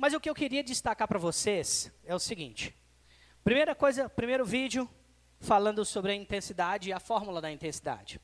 [0.00, 2.74] Mas o que eu queria destacar para vocês é o seguinte:
[3.44, 4.88] primeira coisa, primeiro vídeo
[5.38, 8.18] falando sobre a intensidade e a fórmula da intensidade,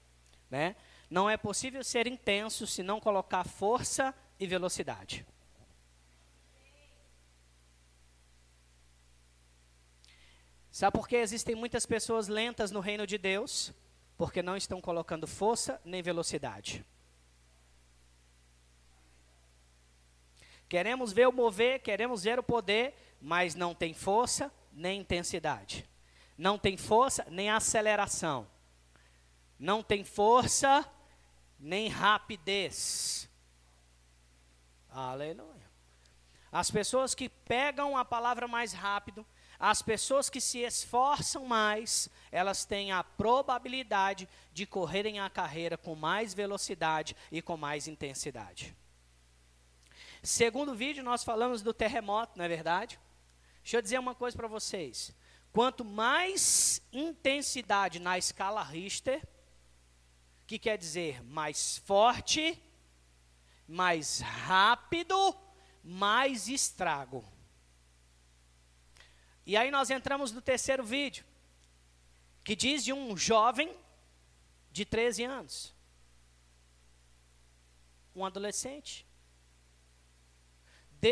[0.49, 0.75] né?
[1.11, 5.27] Não é possível ser intenso se não colocar força e velocidade.
[10.71, 13.71] Sabe por que existem muitas pessoas lentas no reino de Deus?
[14.17, 16.83] Porque não estão colocando força nem velocidade.
[20.69, 25.89] Queremos ver o mover, queremos ver o poder, mas não tem força nem intensidade.
[26.37, 28.47] Não tem força nem aceleração.
[29.59, 30.87] Não tem força
[31.59, 33.29] nem rapidez.
[34.91, 35.67] Aleluia.
[36.51, 39.27] As pessoas que pegam a palavra mais rápido,
[39.59, 45.95] as pessoas que se esforçam mais, elas têm a probabilidade de correrem a carreira com
[45.95, 48.77] mais velocidade e com mais intensidade.
[50.23, 52.99] Segundo vídeo, nós falamos do terremoto, não é verdade?
[53.63, 55.15] Deixa eu dizer uma coisa para vocês.
[55.53, 59.27] Quanto mais intensidade na escala Richter,
[60.47, 62.63] que quer dizer mais forte,
[63.67, 65.35] mais rápido,
[65.83, 67.25] mais estrago.
[69.45, 71.25] E aí nós entramos no terceiro vídeo,
[72.43, 73.77] que diz de um jovem
[74.73, 75.75] de 13 anos,
[78.15, 79.06] um adolescente.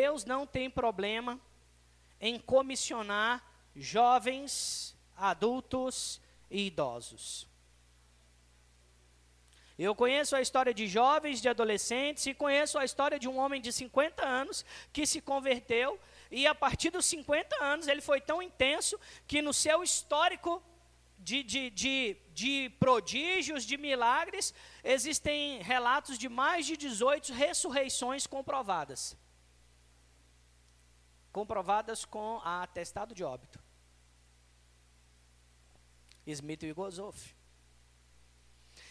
[0.01, 1.41] Deus não tem problema
[2.21, 3.33] em comissionar
[3.77, 6.21] jovens, adultos
[6.51, 7.47] e idosos.
[9.79, 13.61] Eu conheço a história de jovens, de adolescentes, e conheço a história de um homem
[13.61, 18.43] de 50 anos que se converteu e a partir dos 50 anos ele foi tão
[18.43, 18.99] intenso
[19.29, 20.61] que no seu histórico
[21.21, 29.17] de, de, de, de prodígios, de milagres, existem relatos de mais de 18 ressurreições comprovadas.
[31.35, 33.59] Comprovadas com a atestado de óbito.
[36.25, 37.35] Smith e Gozoff.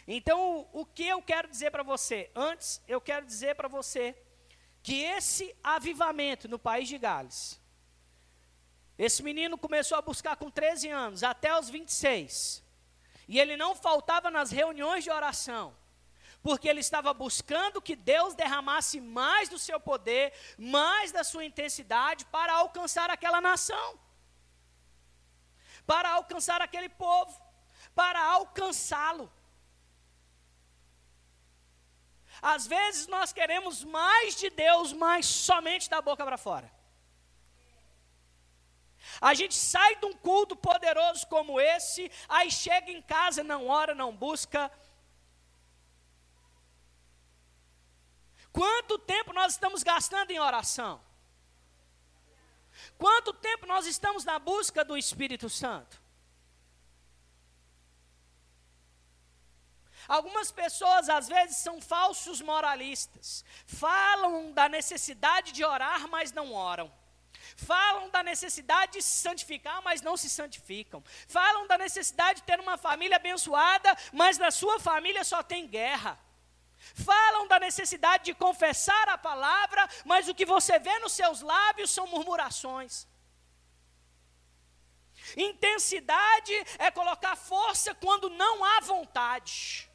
[0.05, 2.29] Então, o que eu quero dizer para você?
[2.35, 4.13] Antes, eu quero dizer para você
[4.81, 7.57] que esse avivamento no país de Gales,
[8.97, 12.61] esse menino começou a buscar com 13 anos, até os 26.
[13.25, 15.73] E ele não faltava nas reuniões de oração,
[16.43, 22.25] porque ele estava buscando que Deus derramasse mais do seu poder, mais da sua intensidade
[22.25, 23.97] para alcançar aquela nação,
[25.85, 27.41] para alcançar aquele povo,
[27.95, 29.31] para alcançá-lo.
[32.41, 36.69] Às vezes nós queremos mais de Deus, mas somente da boca para fora.
[39.21, 43.95] A gente sai de um culto poderoso como esse, aí chega em casa, não ora,
[43.95, 44.69] não busca.
[48.53, 51.01] Quanto tempo nós estamos gastando em oração?
[52.99, 56.01] Quanto tempo nós estamos na busca do Espírito Santo?
[60.07, 63.43] Algumas pessoas, às vezes, são falsos moralistas.
[63.65, 66.93] Falam da necessidade de orar, mas não oram.
[67.55, 71.03] Falam da necessidade de se santificar, mas não se santificam.
[71.27, 76.19] Falam da necessidade de ter uma família abençoada, mas na sua família só tem guerra.
[76.93, 81.89] Falam da necessidade de confessar a palavra, mas o que você vê nos seus lábios
[81.89, 83.07] são murmurações.
[85.37, 89.89] Intensidade é colocar força quando não há vontade.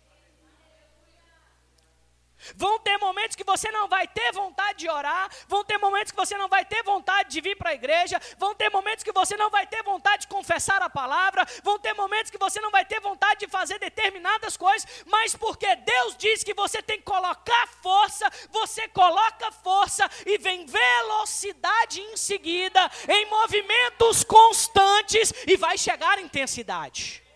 [2.56, 6.16] Vão ter momentos que você não vai ter vontade de orar, vão ter momentos que
[6.16, 9.36] você não vai ter vontade de vir para a igreja, vão ter momentos que você
[9.36, 12.84] não vai ter vontade de confessar a palavra, vão ter momentos que você não vai
[12.84, 17.68] ter vontade de fazer determinadas coisas, mas porque Deus diz que você tem que colocar
[17.82, 26.18] força, você coloca força e vem velocidade em seguida, em movimentos constantes e vai chegar
[26.18, 27.27] intensidade.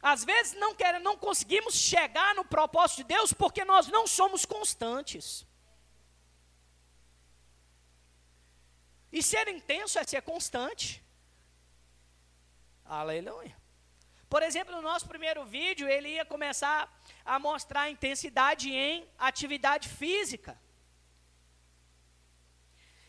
[0.00, 4.44] Às vezes não queremos, não conseguimos chegar no propósito de Deus porque nós não somos
[4.44, 5.46] constantes.
[9.10, 11.02] E ser intenso é ser constante.
[12.84, 13.56] Aleluia.
[14.28, 16.80] Por exemplo, no nosso primeiro vídeo, ele ia começar
[17.24, 20.60] a mostrar a intensidade em atividade física.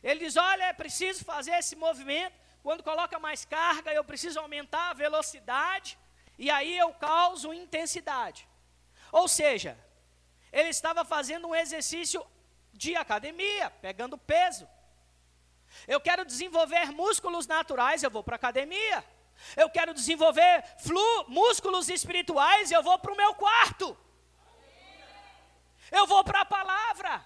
[0.01, 2.35] Ele diz: olha, é preciso fazer esse movimento.
[2.63, 5.97] Quando coloca mais carga, eu preciso aumentar a velocidade
[6.39, 8.47] e aí eu causo intensidade.
[9.11, 9.77] Ou seja,
[10.53, 12.25] ele estava fazendo um exercício
[12.71, 14.65] de academia, pegando peso.
[15.85, 19.03] Eu quero desenvolver músculos naturais, eu vou para a academia.
[19.55, 23.97] Eu quero desenvolver flu, músculos espirituais, eu vou para o meu quarto.
[25.91, 27.25] Eu vou para a palavra.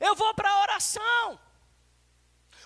[0.00, 1.40] Eu vou para a oração.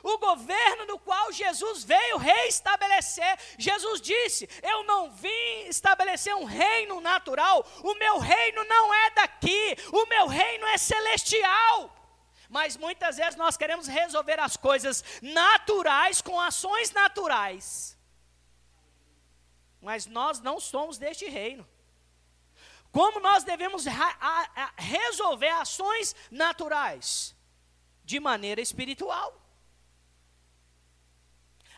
[0.03, 3.39] O governo no qual Jesus veio reestabelecer.
[3.59, 9.77] Jesus disse: Eu não vim estabelecer um reino natural, o meu reino não é daqui,
[9.93, 11.95] o meu reino é celestial.
[12.49, 17.99] Mas muitas vezes nós queremos resolver as coisas naturais com ações naturais.
[19.81, 21.69] Mas nós não somos deste reino.
[22.91, 23.85] Como nós devemos
[24.77, 27.37] resolver ações naturais?
[28.03, 29.48] De maneira espiritual.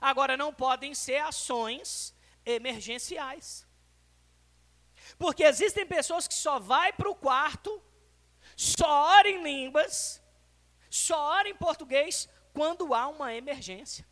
[0.00, 2.14] Agora, não podem ser ações
[2.44, 3.66] emergenciais.
[5.18, 7.82] Porque existem pessoas que só vai para o quarto,
[8.56, 10.22] só ora em línguas,
[10.88, 14.06] só ora em português quando há uma emergência.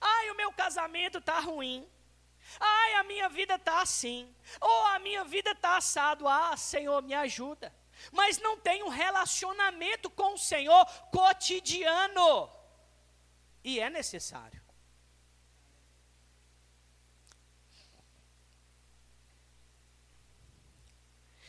[0.00, 1.88] Ai, o meu casamento está ruim.
[2.58, 4.34] Ai, a minha vida está assim.
[4.60, 6.26] Ou a minha vida está assado.
[6.26, 7.74] Ah, Senhor, me ajuda.
[8.12, 12.50] Mas não tem um relacionamento com o Senhor cotidiano.
[13.62, 14.62] E é necessário.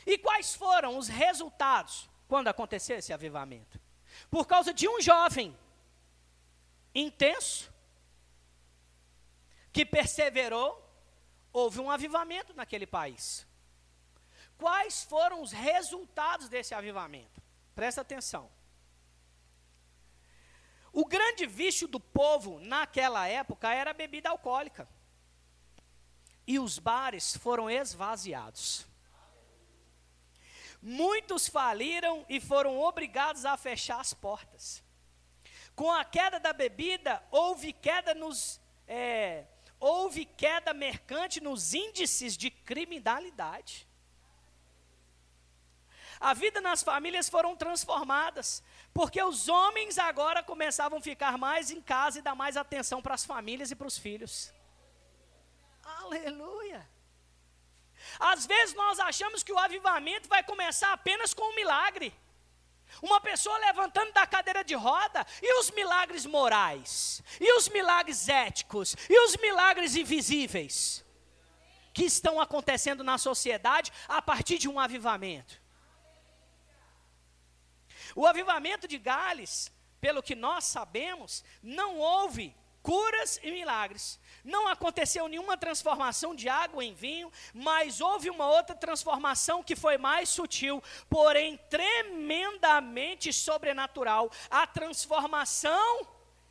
[0.06, 3.80] E quais foram os resultados quando aconteceu esse avivamento?
[4.30, 5.56] Por causa de um jovem
[6.94, 7.72] intenso,
[9.72, 10.84] que perseverou,
[11.52, 13.46] houve um avivamento naquele país.
[14.58, 17.40] Quais foram os resultados desse avivamento?
[17.74, 18.50] Presta atenção.
[20.92, 24.88] O grande vício do povo naquela época era a bebida alcoólica.
[26.46, 28.86] E os bares foram esvaziados.
[30.82, 34.82] Muitos faliram e foram obrigados a fechar as portas.
[35.76, 39.44] Com a queda da bebida, houve queda nos, é,
[39.78, 43.86] houve queda mercante nos índices de criminalidade.
[46.18, 51.80] A vida nas famílias foram transformadas, porque os homens agora começavam a ficar mais em
[51.80, 54.52] casa e dar mais atenção para as famílias e para os filhos.
[55.84, 56.88] Aleluia!
[58.18, 62.12] Às vezes nós achamos que o avivamento vai começar apenas com um milagre.
[63.00, 68.96] Uma pessoa levantando da cadeira de roda, e os milagres morais, e os milagres éticos,
[69.08, 71.04] e os milagres invisíveis
[71.92, 75.59] que estão acontecendo na sociedade a partir de um avivamento.
[78.14, 84.18] O avivamento de Gales, pelo que nós sabemos, não houve curas e milagres.
[84.44, 89.98] Não aconteceu nenhuma transformação de água em vinho, mas houve uma outra transformação que foi
[89.98, 96.06] mais sutil, porém tremendamente sobrenatural a transformação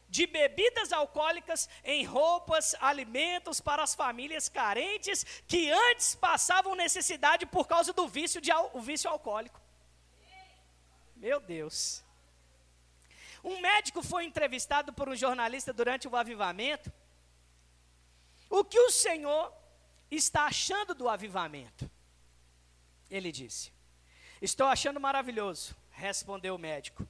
[0.07, 7.67] de bebidas alcoólicas em roupas, alimentos para as famílias carentes que antes passavam necessidade por
[7.67, 9.61] causa do vício, de, o vício alcoólico.
[11.19, 12.01] Meu Deus.
[13.43, 16.91] Um médico foi entrevistado por um jornalista durante o avivamento.
[18.49, 19.53] O que o Senhor
[20.09, 21.91] está achando do avivamento?
[23.11, 23.71] Ele disse:
[24.41, 27.05] Estou achando maravilhoso, respondeu o médico.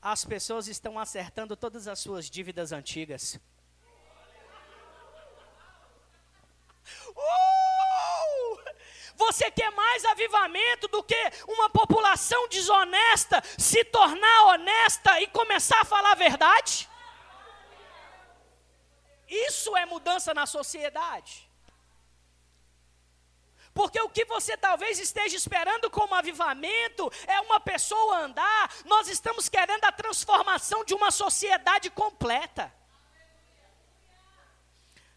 [0.00, 3.38] As pessoas estão acertando todas as suas dívidas antigas.
[7.14, 7.49] Uh!
[9.20, 15.84] Você quer mais avivamento do que uma população desonesta se tornar honesta e começar a
[15.84, 16.88] falar a verdade?
[19.28, 21.48] Isso é mudança na sociedade.
[23.74, 29.50] Porque o que você talvez esteja esperando como avivamento é uma pessoa andar, nós estamos
[29.50, 32.74] querendo a transformação de uma sociedade completa.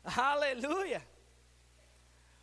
[0.03, 1.12] Aleluia.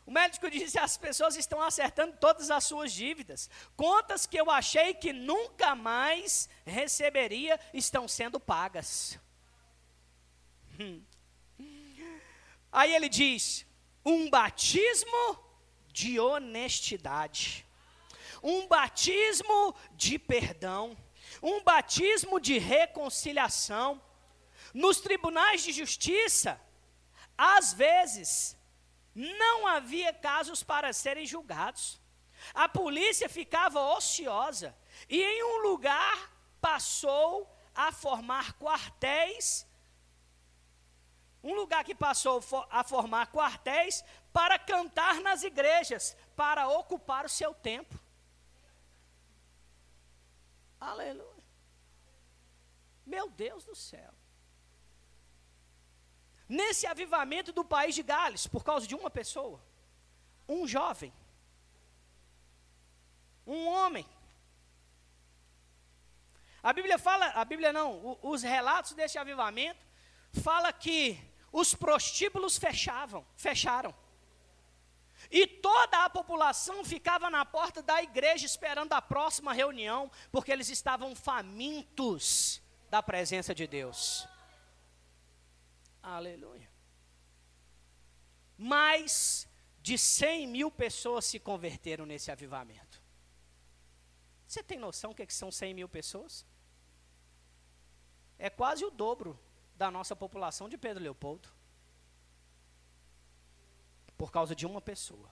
[0.06, 3.48] O médico disse: as pessoas estão acertando todas as suas dívidas.
[3.76, 9.18] Contas que eu achei que nunca mais receberia estão sendo pagas.
[10.78, 11.02] Hum.
[12.72, 13.66] Aí ele diz:
[14.04, 15.38] um batismo
[15.92, 17.66] de honestidade,
[18.42, 20.96] um batismo de perdão,
[21.42, 24.00] um batismo de reconciliação.
[24.72, 26.60] Nos tribunais de justiça,
[27.36, 28.56] às vezes,
[29.14, 32.00] não havia casos para serem julgados.
[32.54, 34.74] A polícia ficava ociosa
[35.08, 39.66] e em um lugar passou a formar quartéis.
[41.42, 47.54] Um lugar que passou a formar quartéis para cantar nas igrejas, para ocupar o seu
[47.54, 47.98] tempo.
[50.78, 51.44] Aleluia.
[53.04, 54.19] Meu Deus do céu
[56.50, 59.62] nesse avivamento do país de Gales, por causa de uma pessoa,
[60.48, 61.12] um jovem,
[63.46, 64.04] um homem.
[66.60, 69.78] A Bíblia fala, a Bíblia não, os relatos desse avivamento
[70.42, 71.18] fala que
[71.52, 73.94] os prostíbulos fechavam, fecharam.
[75.30, 80.68] E toda a população ficava na porta da igreja esperando a próxima reunião, porque eles
[80.68, 84.26] estavam famintos da presença de Deus.
[86.02, 86.70] Aleluia.
[88.56, 89.48] Mais
[89.80, 93.00] de 100 mil pessoas se converteram nesse avivamento.
[94.46, 96.46] Você tem noção o que, é que são 100 mil pessoas?
[98.38, 99.38] É quase o dobro
[99.76, 101.48] da nossa população de Pedro Leopoldo.
[104.16, 105.30] Por causa de uma pessoa.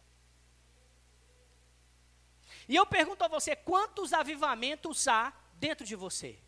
[2.68, 6.38] E eu pergunto a você: quantos avivamentos há dentro de você?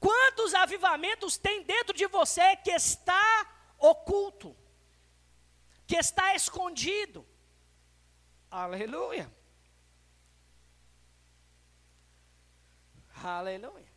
[0.00, 3.46] Quantos avivamentos tem dentro de você que está
[3.78, 4.56] oculto,
[5.86, 7.26] que está escondido?
[8.50, 9.32] Aleluia.
[13.22, 13.94] Aleluia.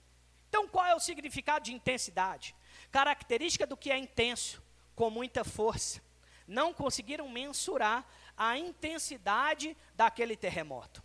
[0.47, 2.55] Então, qual é o significado de intensidade?
[2.89, 4.63] Característica do que é intenso,
[4.95, 6.01] com muita força.
[6.47, 8.05] Não conseguiram mensurar
[8.37, 11.03] a intensidade daquele terremoto.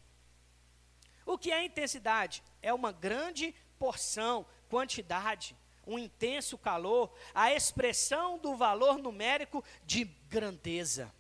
[1.26, 2.42] O que é intensidade?
[2.61, 5.54] É uma grande porção, quantidade,
[5.86, 11.14] um intenso calor, a expressão do valor numérico de grandeza.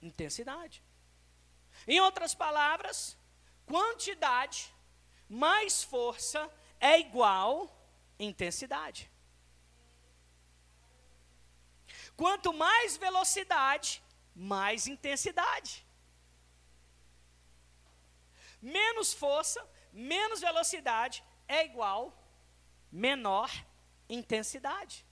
[0.00, 0.80] Intensidade.
[1.88, 3.18] Em outras palavras,
[3.66, 4.72] quantidade
[5.28, 7.52] mais força é igual
[8.16, 9.10] intensidade.
[12.16, 14.00] Quanto mais velocidade,
[14.36, 15.84] mais intensidade.
[18.62, 19.60] Menos força,
[19.92, 22.16] menos velocidade é igual
[22.90, 23.50] menor
[24.08, 25.04] intensidade.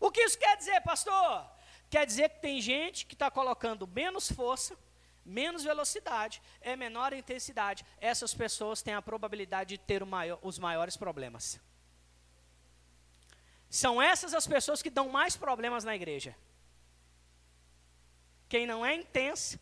[0.00, 1.48] O que isso quer dizer, pastor?
[1.88, 4.76] Quer dizer que tem gente que está colocando menos força,
[5.24, 7.84] menos velocidade, é menor intensidade.
[8.00, 11.60] Essas pessoas têm a probabilidade de ter maior, os maiores problemas.
[13.70, 16.36] São essas as pessoas que dão mais problemas na igreja.
[18.48, 19.58] Quem não é intenso,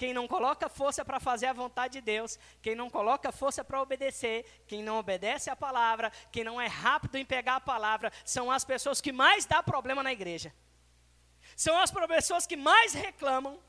[0.00, 3.82] quem não coloca força para fazer a vontade de Deus, quem não coloca força para
[3.82, 8.50] obedecer, quem não obedece a palavra, quem não é rápido em pegar a palavra, são
[8.50, 10.54] as pessoas que mais dá problema na igreja.
[11.54, 13.62] São as pessoas que mais reclamam,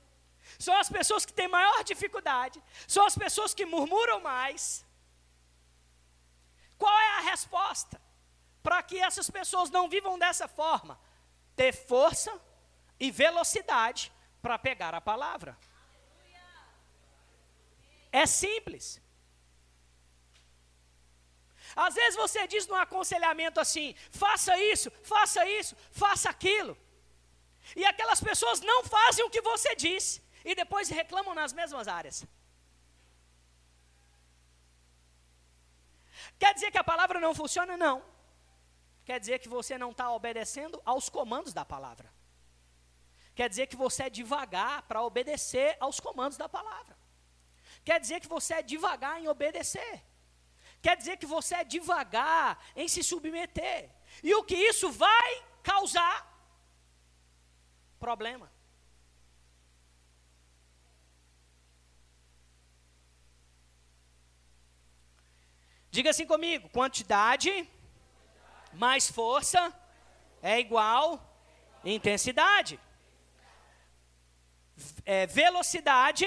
[0.58, 4.86] são as pessoas que têm maior dificuldade, são as pessoas que murmuram mais.
[6.78, 8.02] Qual é a resposta?
[8.64, 10.98] Para que essas pessoas não vivam dessa forma,
[11.58, 12.32] ter força
[12.98, 15.58] e velocidade para pegar a palavra.
[18.12, 19.02] É simples.
[21.76, 26.78] Às vezes você diz no aconselhamento assim: faça isso, faça isso, faça aquilo.
[27.76, 32.26] E aquelas pessoas não fazem o que você disse e depois reclamam nas mesmas áreas.
[36.38, 37.78] Quer dizer que a palavra não funciona?
[37.78, 38.04] Não.
[39.06, 42.12] Quer dizer que você não está obedecendo aos comandos da palavra.
[43.34, 47.01] Quer dizer que você é devagar para obedecer aos comandos da palavra.
[47.84, 50.04] Quer dizer que você é devagar em obedecer.
[50.82, 53.90] Quer dizer que você é devagar em se submeter.
[54.24, 56.18] E o que isso vai causar?
[58.00, 58.52] Problema.
[65.92, 67.70] Diga assim comigo: quantidade
[68.74, 69.62] mais força
[70.42, 71.06] é igual
[71.84, 72.80] intensidade.
[75.06, 76.26] É, velocidade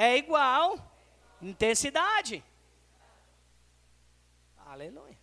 [0.00, 0.66] é igual
[1.42, 2.42] intensidade.
[4.56, 5.18] Aleluia.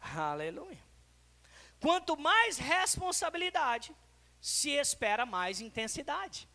[0.00, 0.78] Aleluia.
[1.80, 3.92] Quanto mais responsabilidade,
[4.40, 6.48] se espera mais intensidade.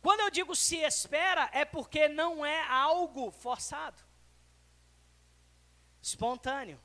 [0.00, 4.00] Quando eu digo se espera, é porque não é algo forçado.
[6.00, 6.80] Espontâneo.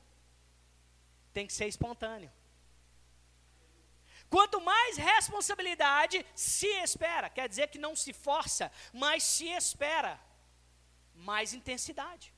[1.32, 2.32] Tem que ser espontâneo.
[4.28, 10.20] Quanto mais responsabilidade se espera, quer dizer que não se força, mas se espera,
[11.14, 12.34] mais intensidade.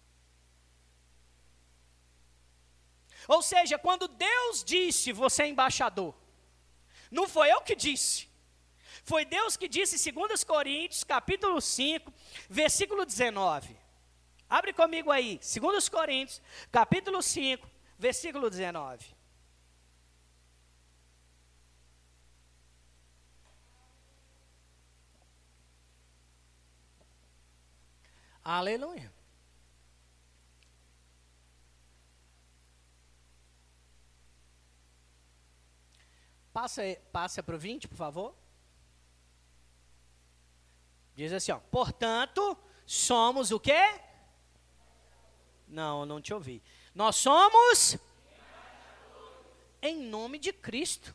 [3.26, 6.14] Ou seja, quando Deus disse, você é embaixador,
[7.10, 8.28] não foi eu que disse.
[9.04, 12.12] Foi Deus que disse em 2 Coríntios, capítulo 5,
[12.48, 13.74] versículo 19.
[14.48, 17.66] Abre comigo aí, 2 Coríntios, capítulo 5,
[17.98, 19.17] versículo 19.
[28.50, 29.12] Aleluia.
[36.58, 38.34] passa, passa para o 20, por favor.
[41.14, 41.60] Diz assim, ó.
[41.70, 44.00] Portanto, somos o quê?
[45.68, 46.60] Não, não te ouvi.
[46.92, 47.96] Nós somos
[49.80, 51.14] em nome de Cristo.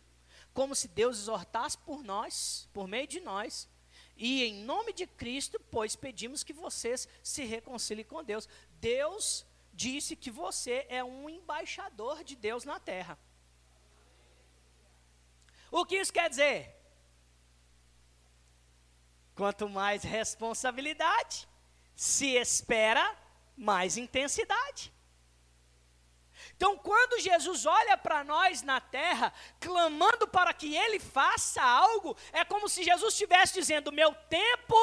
[0.53, 3.67] Como se Deus exortasse por nós, por meio de nós.
[4.15, 8.47] E em nome de Cristo, pois pedimos que vocês se reconciliem com Deus.
[8.79, 13.17] Deus disse que você é um embaixador de Deus na terra.
[15.71, 16.75] O que isso quer dizer?
[19.33, 21.47] Quanto mais responsabilidade,
[21.95, 23.17] se espera
[23.57, 24.93] mais intensidade.
[26.63, 32.45] Então, quando Jesus olha para nós na terra, clamando para que Ele faça algo, é
[32.45, 34.77] como se Jesus estivesse dizendo: Meu tempo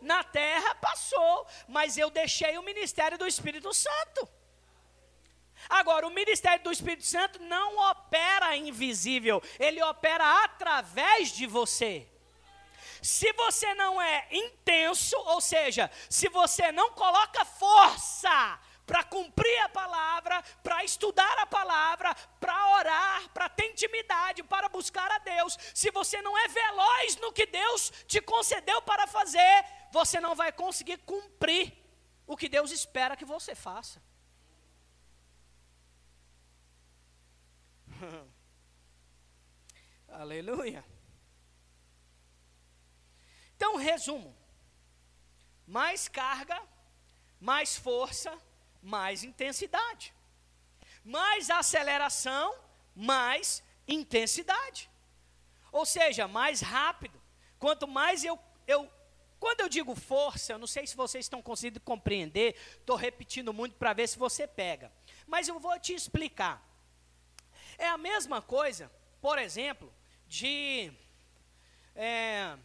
[0.00, 4.28] na terra passou, mas eu deixei o ministério do Espírito Santo.
[5.68, 12.06] Agora, o ministério do Espírito Santo não opera invisível, ele opera através de você.
[13.02, 19.68] Se você não é intenso, ou seja, se você não coloca força para cumprir a
[19.68, 25.56] palavra, para estudar a palavra, para orar, para ter intimidade, para buscar a Deus.
[25.74, 30.52] Se você não é veloz no que Deus te concedeu para fazer, você não vai
[30.52, 31.72] conseguir cumprir
[32.26, 34.02] o que Deus espera que você faça.
[40.08, 40.84] Aleluia.
[43.56, 44.36] Então, resumo:
[45.66, 46.60] mais carga,
[47.40, 48.36] mais força,
[48.84, 50.14] mais intensidade.
[51.02, 52.54] Mais aceleração,
[52.94, 54.90] mais intensidade.
[55.72, 57.20] Ou seja, mais rápido.
[57.58, 58.88] Quanto mais eu, eu
[59.40, 63.76] quando eu digo força, eu não sei se vocês estão conseguindo compreender, estou repetindo muito
[63.76, 64.90] para ver se você pega.
[65.26, 66.66] Mas eu vou te explicar.
[67.76, 69.92] É a mesma coisa, por exemplo,
[70.26, 70.92] de.
[71.94, 72.56] É,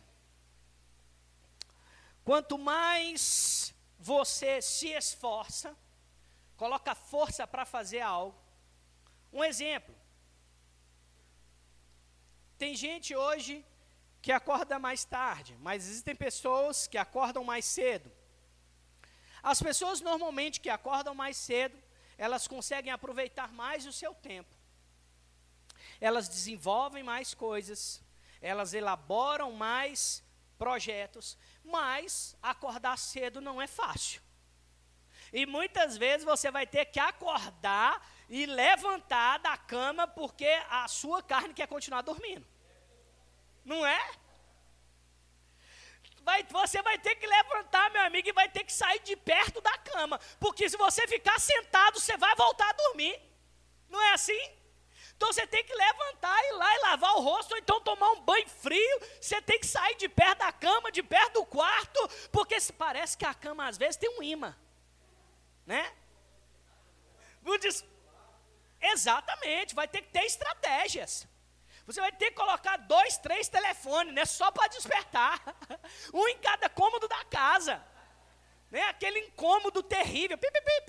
[2.23, 5.75] quanto mais você se esforça,
[6.61, 8.37] coloca força para fazer algo.
[9.31, 9.95] Um exemplo.
[12.57, 13.65] Tem gente hoje
[14.21, 18.11] que acorda mais tarde, mas existem pessoas que acordam mais cedo.
[19.41, 21.77] As pessoas normalmente que acordam mais cedo,
[22.17, 24.53] elas conseguem aproveitar mais o seu tempo.
[26.01, 28.03] Elas desenvolvem mais coisas,
[28.41, 30.21] elas elaboram mais
[30.57, 34.21] projetos, mas acordar cedo não é fácil.
[35.31, 41.21] E muitas vezes você vai ter que acordar e levantar da cama porque a sua
[41.21, 42.45] carne quer continuar dormindo.
[43.63, 44.11] Não é?
[46.21, 49.61] Vai, você vai ter que levantar, meu amigo, e vai ter que sair de perto
[49.61, 50.19] da cama.
[50.39, 53.19] Porque se você ficar sentado, você vai voltar a dormir.
[53.89, 54.59] Não é assim?
[55.15, 58.11] Então você tem que levantar e ir lá e lavar o rosto, ou então tomar
[58.11, 58.99] um banho frio.
[59.19, 63.25] Você tem que sair de perto da cama, de perto do quarto, porque parece que
[63.25, 64.55] a cama às vezes tem um imã
[65.69, 65.93] né?
[68.81, 71.27] Exatamente, vai ter que ter estratégias.
[71.85, 74.25] Você vai ter que colocar dois, três telefones, né?
[74.25, 75.39] Só para despertar.
[76.13, 77.83] Um em cada cômodo da casa.
[78.69, 78.81] Né?
[78.83, 80.37] Aquele incômodo terrível.
[80.37, 80.79] Pi, pi, pi,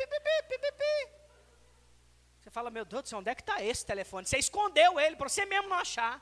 [2.41, 4.27] você fala, meu Deus do céu, onde é que está esse telefone?
[4.27, 6.21] Você escondeu ele para você mesmo não achar.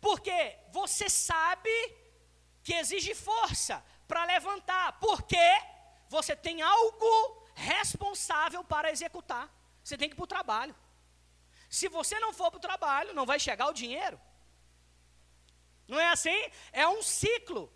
[0.00, 1.70] Porque você sabe
[2.62, 4.98] que exige força para levantar.
[5.00, 5.71] Por quê?
[6.12, 7.12] Você tem algo
[7.54, 9.48] responsável para executar.
[9.82, 10.74] Você tem que ir para o trabalho.
[11.70, 14.20] Se você não for para o trabalho, não vai chegar o dinheiro.
[15.88, 16.40] Não é assim?
[16.70, 17.72] É um ciclo.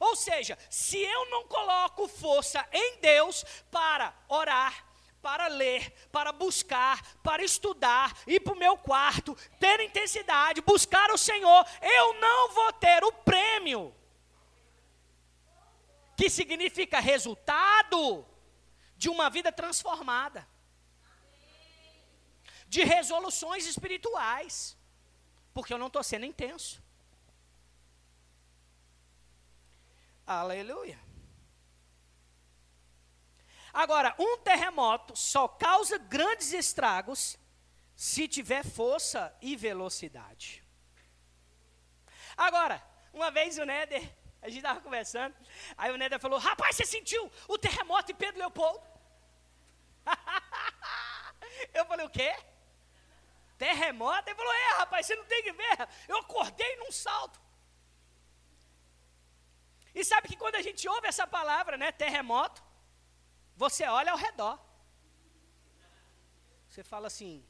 [0.00, 4.74] Ou seja, se eu não coloco força em Deus para orar,
[5.20, 11.18] para ler, para buscar, para estudar, ir para o meu quarto, ter intensidade, buscar o
[11.18, 13.94] Senhor, eu não vou ter o prêmio
[16.16, 18.26] que significa resultado
[18.96, 20.46] de uma vida transformada,
[22.68, 24.76] de resoluções espirituais,
[25.52, 26.82] porque eu não estou sendo intenso.
[30.26, 30.98] Aleluia.
[33.72, 37.36] Agora, um terremoto só causa grandes estragos
[37.96, 40.64] se tiver força e velocidade.
[42.36, 45.34] Agora, uma vez o Néder a gente estava conversando.
[45.76, 48.86] Aí o Néder falou: Rapaz, você sentiu o terremoto em Pedro Leopoldo?
[51.72, 52.30] eu falei: O quê?
[53.56, 54.28] Terremoto?
[54.28, 55.88] Ele falou: É, rapaz, você não tem que ver.
[56.06, 57.40] Eu acordei num salto.
[59.94, 62.62] E sabe que quando a gente ouve essa palavra, né, terremoto,
[63.56, 64.58] você olha ao redor.
[66.68, 67.42] Você fala assim: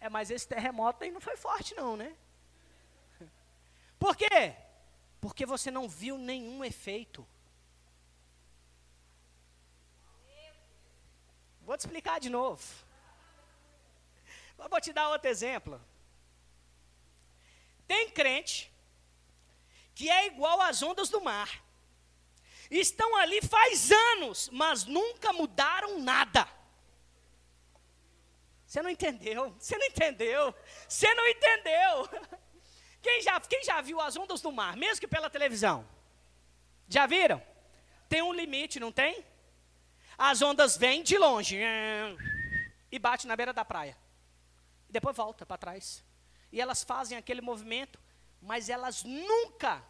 [0.00, 2.16] É, mas esse terremoto aí não foi forte, não, né?
[4.00, 4.61] Por quê?
[5.22, 7.24] Porque você não viu nenhum efeito.
[11.60, 12.60] Vou te explicar de novo.
[14.56, 15.80] vou te dar outro exemplo.
[17.86, 18.68] Tem crente
[19.94, 21.62] que é igual às ondas do mar.
[22.68, 26.48] Estão ali faz anos, mas nunca mudaram nada.
[28.66, 29.54] Você não entendeu?
[29.56, 30.52] Você não entendeu?
[30.88, 32.08] Você não entendeu?
[33.02, 35.86] Quem já, quem já viu as ondas do mar, mesmo que pela televisão?
[36.88, 37.42] Já viram?
[38.08, 39.24] Tem um limite, não tem?
[40.16, 41.58] As ondas vêm de longe
[42.90, 43.96] e bate na beira da praia.
[44.88, 46.04] Depois volta para trás.
[46.52, 47.98] E elas fazem aquele movimento,
[48.40, 49.82] mas elas nunca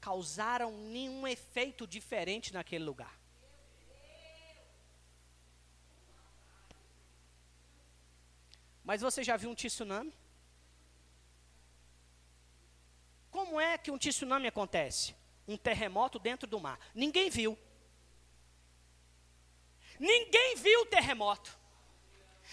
[0.00, 3.18] causaram nenhum efeito diferente naquele lugar.
[8.84, 10.12] Mas você já viu um tsunami?
[13.30, 15.14] Como é que um tsunami acontece?
[15.46, 16.78] Um terremoto dentro do mar.
[16.94, 17.58] Ninguém viu.
[19.98, 21.60] Ninguém viu o terremoto.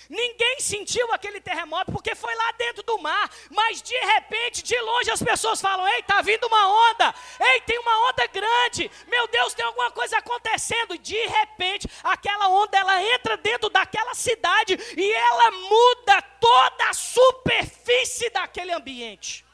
[0.09, 5.09] Ninguém sentiu aquele terremoto porque foi lá dentro do mar, mas de repente, de longe,
[5.09, 9.53] as pessoas falam: Ei, está vindo uma onda, ei, tem uma onda grande, meu Deus,
[9.53, 10.93] tem alguma coisa acontecendo.
[10.93, 16.93] E de repente, aquela onda ela entra dentro daquela cidade e ela muda toda a
[16.93, 19.46] superfície daquele ambiente.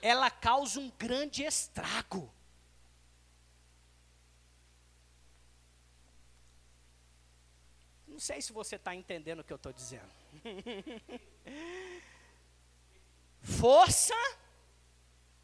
[0.00, 2.32] Ela causa um grande estrago.
[8.06, 10.10] Não sei se você está entendendo o que eu estou dizendo.
[13.40, 14.14] Força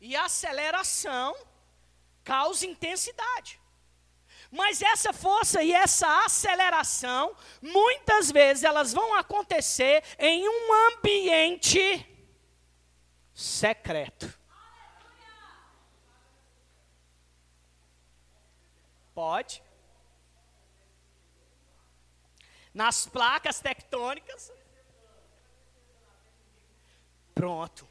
[0.00, 1.36] e aceleração
[2.24, 3.60] causa intensidade.
[4.50, 12.04] Mas essa força e essa aceleração, muitas vezes elas vão acontecer em um ambiente
[13.32, 14.43] secreto.
[19.14, 19.62] Pode
[22.74, 24.52] nas placas tectônicas.
[27.32, 27.88] Pronto.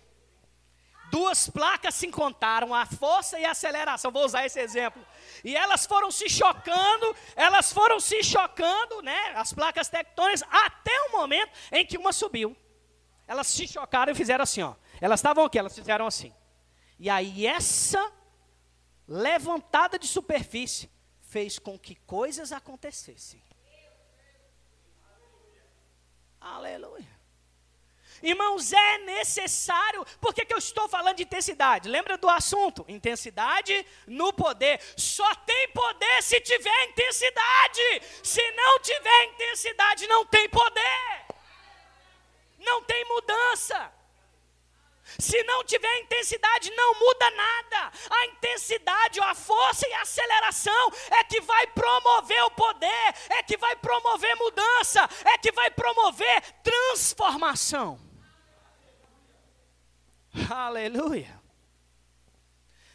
[1.09, 4.12] Duas placas se encontraram, a força e a aceleração.
[4.12, 5.05] Vou usar esse exemplo.
[5.43, 9.31] E elas foram se chocando, elas foram se chocando, né?
[9.36, 12.57] As placas tectônicas, até o momento em que uma subiu.
[13.27, 14.73] Elas se chocaram e fizeram assim, ó.
[14.99, 16.33] Elas estavam aqui, elas fizeram assim.
[16.99, 18.12] E aí essa
[19.07, 20.89] levantada de superfície
[21.33, 23.41] fez com que coisas acontecessem.
[26.39, 27.11] Aleluia.
[28.21, 30.05] Irmãos, é necessário.
[30.21, 31.89] Por que, que eu estou falando de intensidade?
[31.89, 32.85] Lembra do assunto?
[32.87, 33.73] Intensidade
[34.05, 34.79] no poder.
[34.95, 37.81] Só tem poder se tiver intensidade.
[38.21, 41.25] Se não tiver intensidade, não tem poder.
[42.59, 43.91] Não tem mudança.
[45.19, 47.91] Se não tiver intensidade, não muda nada.
[48.09, 53.57] A intensidade, a força e a aceleração é que vai promover o poder, é que
[53.57, 57.99] vai promover mudança, é que vai promover transformação.
[60.49, 61.41] Aleluia.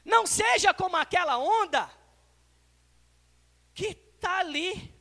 [0.05, 1.90] Não seja como aquela onda
[3.75, 4.94] que está ali.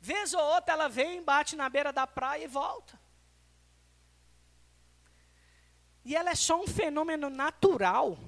[0.00, 2.97] Vez ou outra ela vem, bate na beira da praia e volta.
[6.08, 8.18] E ela é só um fenômeno natural.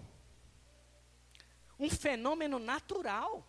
[1.78, 3.42] Um fenômeno natural.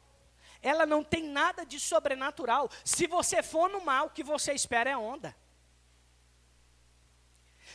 [0.61, 2.69] Ela não tem nada de sobrenatural.
[2.85, 5.35] Se você for no mar, o que você espera é onda.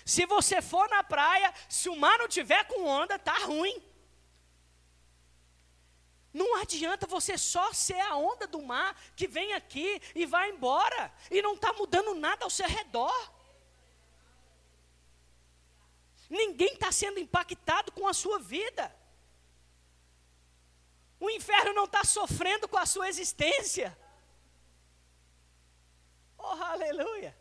[0.02, 3.76] Se você for na praia, se o mar não tiver com onda, tá ruim.
[6.32, 11.12] Não adianta você só ser a onda do mar que vem aqui e vai embora
[11.30, 13.36] e não está mudando nada ao seu redor.
[16.28, 18.94] Ninguém está sendo impactado com a sua vida.
[21.18, 23.96] O inferno não está sofrendo com a sua existência.
[26.38, 27.34] Oh, aleluia.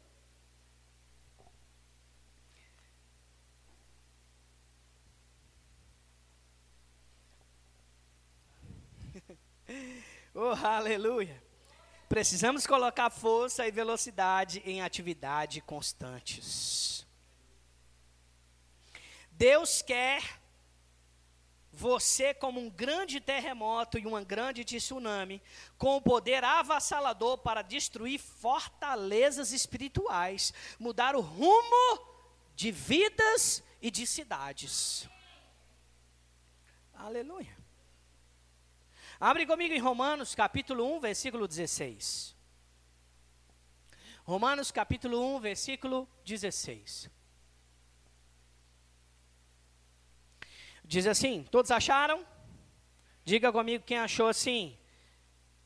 [10.34, 11.43] oh, aleluia.
[12.08, 17.05] Precisamos colocar força e velocidade em atividade constantes.
[19.38, 20.41] Deus quer
[21.71, 25.41] você como um grande terremoto e uma grande tsunami,
[25.78, 32.08] com o poder avassalador para destruir fortalezas espirituais, mudar o rumo
[32.56, 35.10] de vidas e de cidades.
[36.93, 37.58] Aleluia.
[39.19, 42.34] Abre comigo em Romanos, capítulo 1, versículo 16.
[44.24, 47.10] Romanos capítulo 1, versículo 16.
[50.88, 52.26] Diz assim: Todos acharam?
[53.24, 54.78] Diga comigo quem achou assim.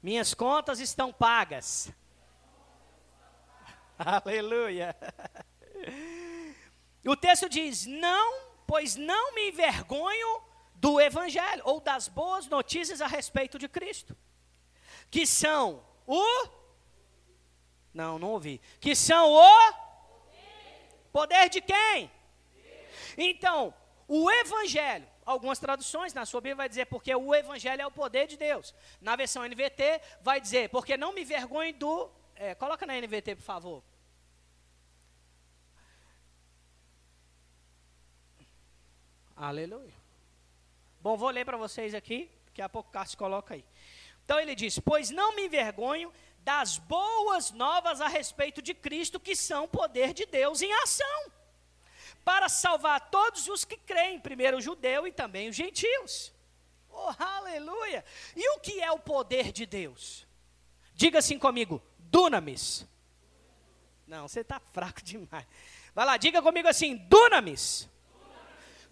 [0.01, 1.91] Minhas contas estão pagas.
[3.99, 4.95] Aleluia.
[7.05, 10.41] O texto diz: Não, pois não me envergonho
[10.75, 14.15] do evangelho ou das boas notícias a respeito de Cristo,
[15.11, 16.47] que são o
[17.93, 18.61] Não, não ouvi.
[18.79, 19.73] Que são o
[21.11, 22.09] poder de quem?
[23.17, 23.73] Então,
[24.09, 28.25] o evangelho algumas traduções na sua Bíblia vai dizer porque o evangelho é o poder
[28.27, 28.73] de Deus.
[28.99, 32.09] Na versão NVT vai dizer porque não me vergonhe do.
[32.35, 33.83] É, coloca na NVT, por favor.
[39.35, 39.93] Aleluia.
[40.99, 43.63] Bom, vou ler para vocês aqui, daqui a pouco o Cássio coloca aí.
[44.25, 49.35] Então ele diz: Pois não me envergonho das boas novas a respeito de Cristo, que
[49.35, 51.38] são poder de Deus em ação
[52.29, 56.31] para salvar todos os que creem, primeiro o judeu e também os gentios.
[56.87, 58.05] Oh, aleluia!
[58.35, 60.27] E o que é o poder de Deus?
[60.93, 62.85] Diga assim comigo, dunamis.
[64.05, 65.47] Não, você está fraco demais.
[65.95, 67.89] Vai lá, diga comigo assim, dunamis.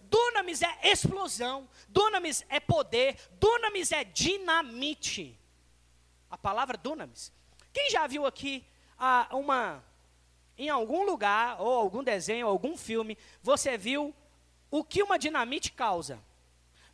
[0.00, 5.38] Dunamis é explosão, dunamis é poder, dunamis é dinamite.
[6.28, 7.32] A palavra dunamis.
[7.72, 8.64] Quem já viu aqui
[8.98, 9.84] ah, uma
[10.58, 14.14] em algum lugar, ou algum desenho, ou algum filme, você viu
[14.70, 16.18] o que uma dinamite causa.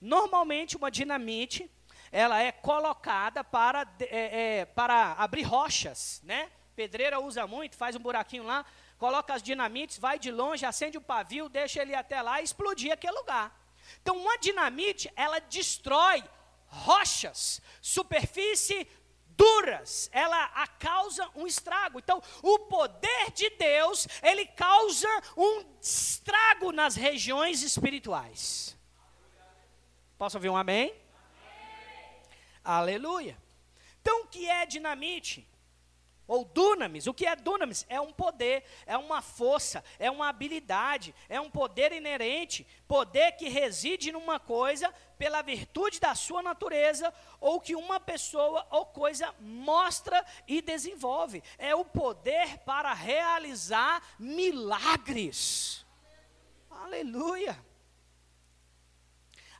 [0.00, 1.70] Normalmente, uma dinamite,
[2.12, 6.50] ela é colocada para, é, é, para abrir rochas, né?
[6.76, 8.66] Pedreira usa muito, faz um buraquinho lá,
[8.98, 12.92] coloca as dinamites, vai de longe, acende o pavio, deixa ele até lá e explodir
[12.92, 13.58] aquele lugar.
[14.02, 16.22] Então, uma dinamite, ela destrói
[16.66, 18.86] rochas, superfície
[19.36, 21.98] duras, ela a causa um estrago.
[21.98, 28.76] Então, o poder de Deus, ele causa um estrago nas regiões espirituais.
[30.16, 30.90] Posso ouvir um amém?
[30.90, 31.02] amém?
[32.64, 33.36] Aleluia.
[34.00, 35.46] Então, o que é dinamite?
[36.26, 37.06] Ou dunamis.
[37.06, 37.84] O que é dunamis?
[37.88, 43.48] É um poder, é uma força, é uma habilidade, é um poder inerente, poder que
[43.48, 50.24] reside numa coisa pela virtude da sua natureza, ou que uma pessoa ou coisa mostra
[50.48, 51.42] e desenvolve.
[51.58, 55.84] É o poder para realizar milagres.
[56.70, 57.58] Aleluia.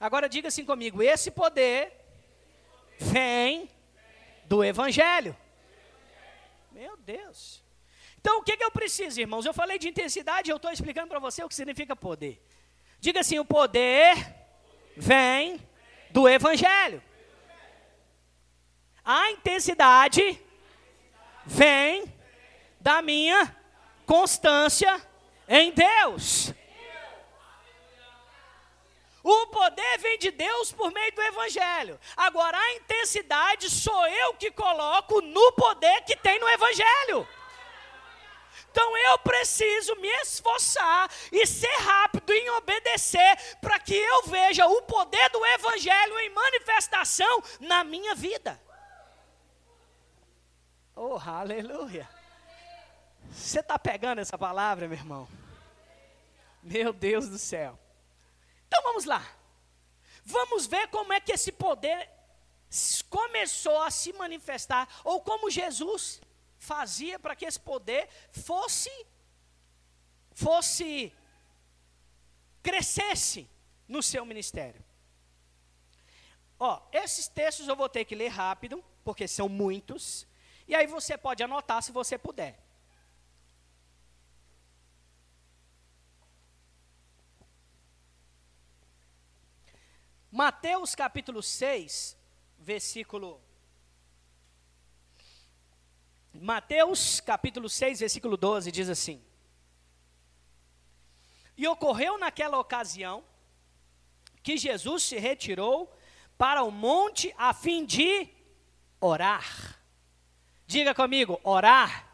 [0.01, 1.93] Agora diga assim comigo: esse poder
[2.99, 3.71] vem
[4.47, 5.37] do Evangelho.
[6.75, 7.63] Meu Deus.
[8.21, 9.47] Então, o que, que eu preciso, irmãos?
[9.47, 12.45] Eu falei de intensidade, eu estou explicando para você o que significa poder.
[12.99, 14.17] Diga assim: o poder
[14.97, 15.61] vem
[16.11, 17.01] do Evangelho.
[19.05, 20.43] A intensidade
[21.47, 22.13] vem
[22.81, 23.57] da minha
[24.05, 25.01] constância
[25.49, 26.53] em Deus.
[29.25, 31.99] O poder vem de Deus por meio do Evangelho.
[32.15, 37.27] Agora, a intensidade sou eu que coloco no poder que tem no Evangelho.
[38.71, 44.83] Então eu preciso me esforçar e ser rápido em obedecer para que eu veja o
[44.83, 48.61] poder do Evangelho em manifestação na minha vida.
[50.95, 52.07] Oh, aleluia.
[53.31, 55.27] Você está pegando essa palavra, meu irmão?
[56.63, 57.79] Meu Deus do céu.
[58.75, 59.25] Então vamos lá.
[60.25, 62.11] Vamos ver como é que esse poder
[63.09, 66.21] começou a se manifestar, ou como Jesus
[66.59, 68.91] fazia para que esse poder fosse
[70.33, 71.13] fosse
[72.65, 73.49] crescesse
[73.87, 74.85] no seu ministério.
[76.59, 80.27] Ó, esses textos eu vou ter que ler rápido, porque são muitos,
[80.67, 82.59] e aí você pode anotar se você puder.
[90.35, 92.19] Mateus capítulo 6,
[92.59, 93.41] versículo.
[96.33, 99.23] Mateus capítulo 6, versículo 12 diz assim:
[101.57, 103.23] E ocorreu naquela ocasião
[104.43, 105.97] que Jesus se retirou
[106.37, 108.29] para o monte a fim de
[109.01, 109.79] orar.
[110.67, 112.13] Diga comigo, orar.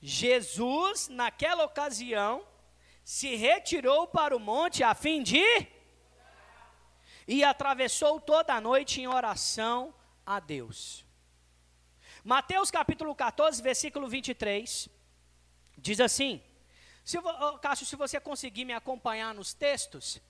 [0.00, 2.46] Jesus, naquela ocasião,
[3.02, 5.76] se retirou para o monte a fim de
[7.28, 11.04] e atravessou toda a noite em oração a Deus.
[12.24, 14.88] Mateus capítulo 14, versículo 23,
[15.76, 16.42] diz assim:
[17.04, 17.18] se,
[17.60, 20.22] Cássio, se você conseguir me acompanhar nos textos,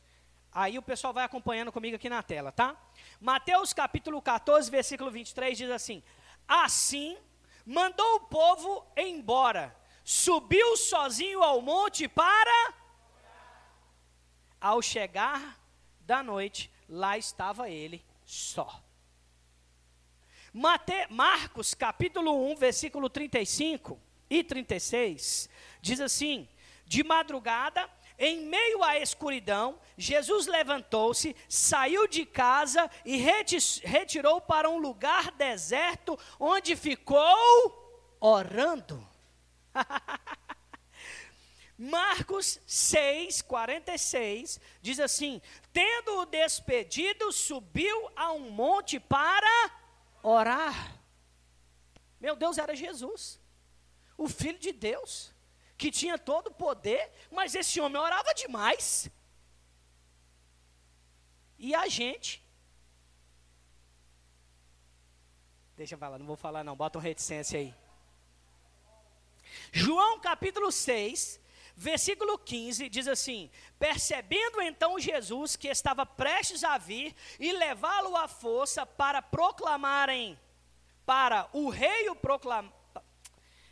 [0.51, 2.77] aí o pessoal vai acompanhando comigo aqui na tela, tá?
[3.21, 6.03] Mateus capítulo 14, versículo 23 diz assim:
[6.49, 7.17] Assim
[7.65, 12.75] mandou o povo embora, subiu sozinho ao monte para.
[14.61, 15.61] Ao chegar
[16.01, 18.83] da noite, lá estava ele só.
[20.53, 25.49] Mate, Marcos capítulo 1, versículo 35 e 36,
[25.81, 26.49] diz assim:
[26.87, 33.17] De madrugada, em meio à escuridão, Jesus levantou-se, saiu de casa e
[33.85, 39.07] retirou para um lugar deserto, onde ficou orando.
[41.79, 45.41] Marcos 6, 46 diz assim:
[45.73, 49.71] Tendo-o despedido, subiu a um monte para
[50.21, 50.99] orar.
[52.21, 53.41] Meu Deus, era Jesus,
[54.17, 55.33] o Filho de Deus,
[55.77, 59.09] que tinha todo o poder, mas esse homem orava demais.
[61.57, 62.45] E a gente.
[65.77, 67.73] Deixa eu falar, não vou falar não, bota um reticência aí.
[69.73, 71.41] João capítulo 6,
[71.81, 78.27] Versículo 15 diz assim: Percebendo então Jesus que estava prestes a vir e levá-lo à
[78.27, 80.37] força para proclamarem,
[81.07, 82.73] para o rei o proclamar.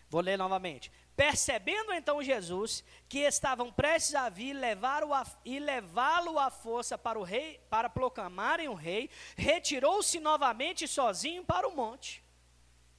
[0.08, 0.92] Vou ler novamente.
[1.16, 5.10] Percebendo então Jesus que estavam prestes a vir levá-lo
[5.44, 11.66] e levá-lo à força para o rei, para proclamarem o rei, retirou-se novamente sozinho para
[11.66, 12.22] o monte.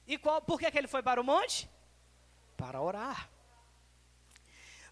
[0.06, 1.66] E qual, por que, que ele foi para o monte?
[2.58, 3.37] Para orar.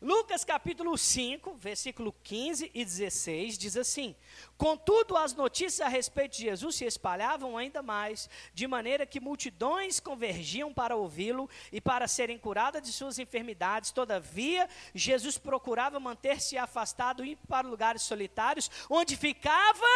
[0.01, 4.15] Lucas capítulo 5, versículo 15 e 16 diz assim:
[4.59, 9.99] Contudo, as notícias a respeito de Jesus se espalhavam ainda mais, de maneira que multidões
[9.99, 13.91] convergiam para ouvi-lo e para serem curadas de suas enfermidades.
[13.91, 19.87] Todavia, Jesus procurava manter-se afastado e ir para lugares solitários, onde ficava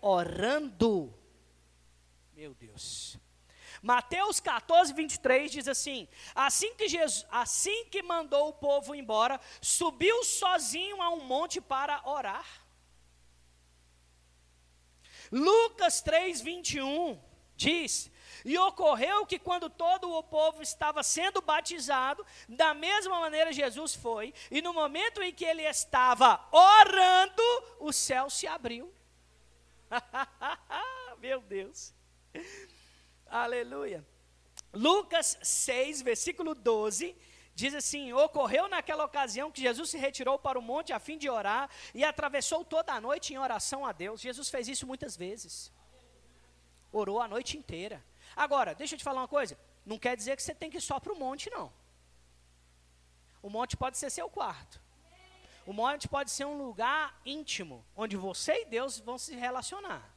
[0.00, 1.14] orando.
[2.34, 3.16] Meu Deus.
[3.84, 10.24] Mateus 14, 23 diz assim: assim que, Jesus, assim que mandou o povo embora, subiu
[10.24, 12.46] sozinho a um monte para orar.
[15.30, 17.20] Lucas 3, 21
[17.54, 18.10] diz:
[18.42, 24.32] E ocorreu que quando todo o povo estava sendo batizado, da mesma maneira Jesus foi,
[24.50, 27.42] e no momento em que ele estava orando,
[27.80, 28.90] o céu se abriu.
[31.20, 31.92] Meu Deus.
[33.34, 34.06] Aleluia.
[34.72, 37.16] Lucas 6, versículo 12,
[37.52, 41.28] diz assim: Ocorreu naquela ocasião que Jesus se retirou para o monte a fim de
[41.28, 44.20] orar e atravessou toda a noite em oração a Deus.
[44.20, 45.72] Jesus fez isso muitas vezes.
[46.92, 48.04] Orou a noite inteira.
[48.36, 50.80] Agora, deixa eu te falar uma coisa: não quer dizer que você tem que ir
[50.80, 51.72] só para o monte, não.
[53.42, 54.80] O monte pode ser seu quarto.
[55.66, 60.14] O monte pode ser um lugar íntimo, onde você e Deus vão se relacionar.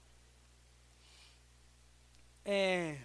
[2.49, 2.97] É,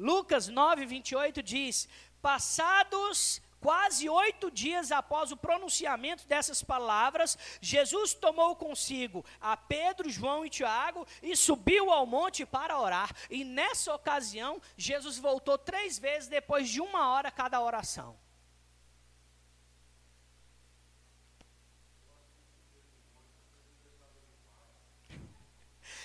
[0.00, 1.86] Lucas 9, 28 diz:
[2.22, 10.46] Passados quase oito dias após o pronunciamento dessas palavras, Jesus tomou consigo a Pedro, João
[10.46, 13.14] e Tiago e subiu ao monte para orar.
[13.28, 18.18] E nessa ocasião, Jesus voltou três vezes depois de uma hora cada oração.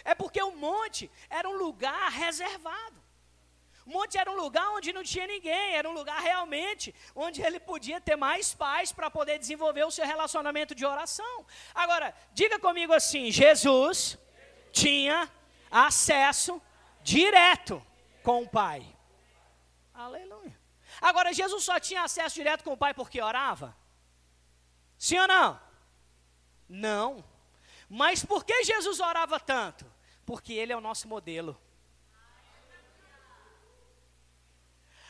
[0.03, 3.04] É porque o monte era um lugar reservado.
[3.85, 7.59] O monte era um lugar onde não tinha ninguém, era um lugar realmente onde ele
[7.59, 11.45] podia ter mais paz para poder desenvolver o seu relacionamento de oração.
[11.73, 14.17] Agora, diga comigo assim: Jesus
[14.71, 15.29] tinha
[15.69, 16.59] acesso
[17.03, 17.85] direto
[18.23, 18.83] com o Pai.
[19.93, 20.57] Aleluia.
[20.99, 23.75] Agora, Jesus só tinha acesso direto com o Pai porque orava?
[24.97, 25.61] Sim ou não?
[26.67, 27.23] Não.
[27.87, 29.85] Mas por que Jesus orava tanto?
[30.25, 31.55] Porque Ele é o nosso modelo.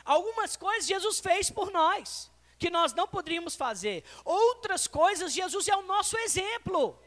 [0.05, 4.03] Algumas coisas Jesus fez por nós, que nós não poderíamos fazer.
[4.23, 6.97] Outras coisas, Jesus é o nosso exemplo.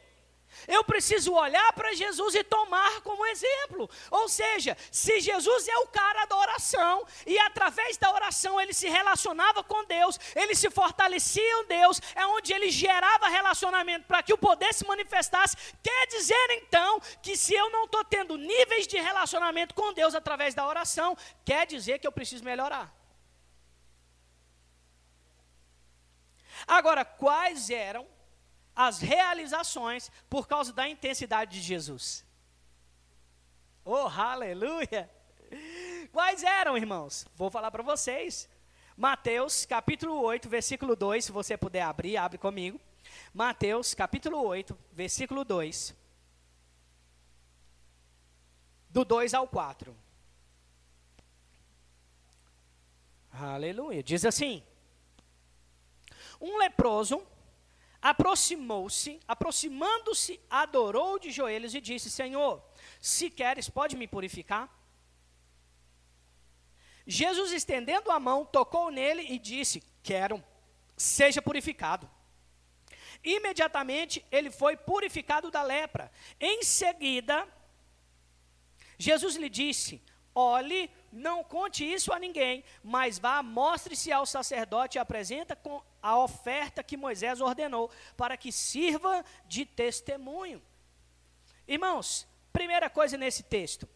[0.67, 3.89] Eu preciso olhar para Jesus e tomar como exemplo.
[4.11, 8.89] Ou seja, se Jesus é o cara da oração, e através da oração ele se
[8.89, 14.33] relacionava com Deus, ele se fortalecia em Deus, é onde ele gerava relacionamento para que
[14.33, 15.57] o poder se manifestasse.
[15.83, 20.55] Quer dizer então que se eu não estou tendo níveis de relacionamento com Deus através
[20.55, 22.93] da oração, quer dizer que eu preciso melhorar.
[26.67, 28.07] Agora, quais eram
[28.79, 32.25] as realizações por causa da intensidade de Jesus.
[33.85, 35.11] Oh, aleluia!
[36.13, 37.27] Quais eram, irmãos?
[37.35, 38.49] Vou falar para vocês.
[38.97, 42.81] Mateus, capítulo 8, versículo 2, se você puder abrir, abre comigo.
[43.35, 45.93] Mateus, capítulo 8, versículo 2.
[48.91, 49.97] Do 2 ao 4.
[53.33, 54.05] Aleluia.
[54.05, 54.63] Diz assim:
[56.41, 57.27] Um leproso
[58.11, 62.63] aproximou-se, aproximando-se, adorou de joelhos e disse: Senhor,
[63.01, 64.67] se queres, pode me purificar?
[67.07, 70.43] Jesus, estendendo a mão, tocou nele e disse: Quero,
[70.97, 72.09] seja purificado.
[73.23, 76.11] Imediatamente ele foi purificado da lepra.
[76.41, 77.47] Em seguida,
[78.97, 80.03] Jesus lhe disse:
[80.35, 86.19] Olhe, não conte isso a ninguém, mas vá, mostre-se ao sacerdote e apresenta com a
[86.19, 90.63] oferta que Moisés ordenou, para que sirva de testemunho.
[91.67, 93.87] Irmãos, primeira coisa nesse texto: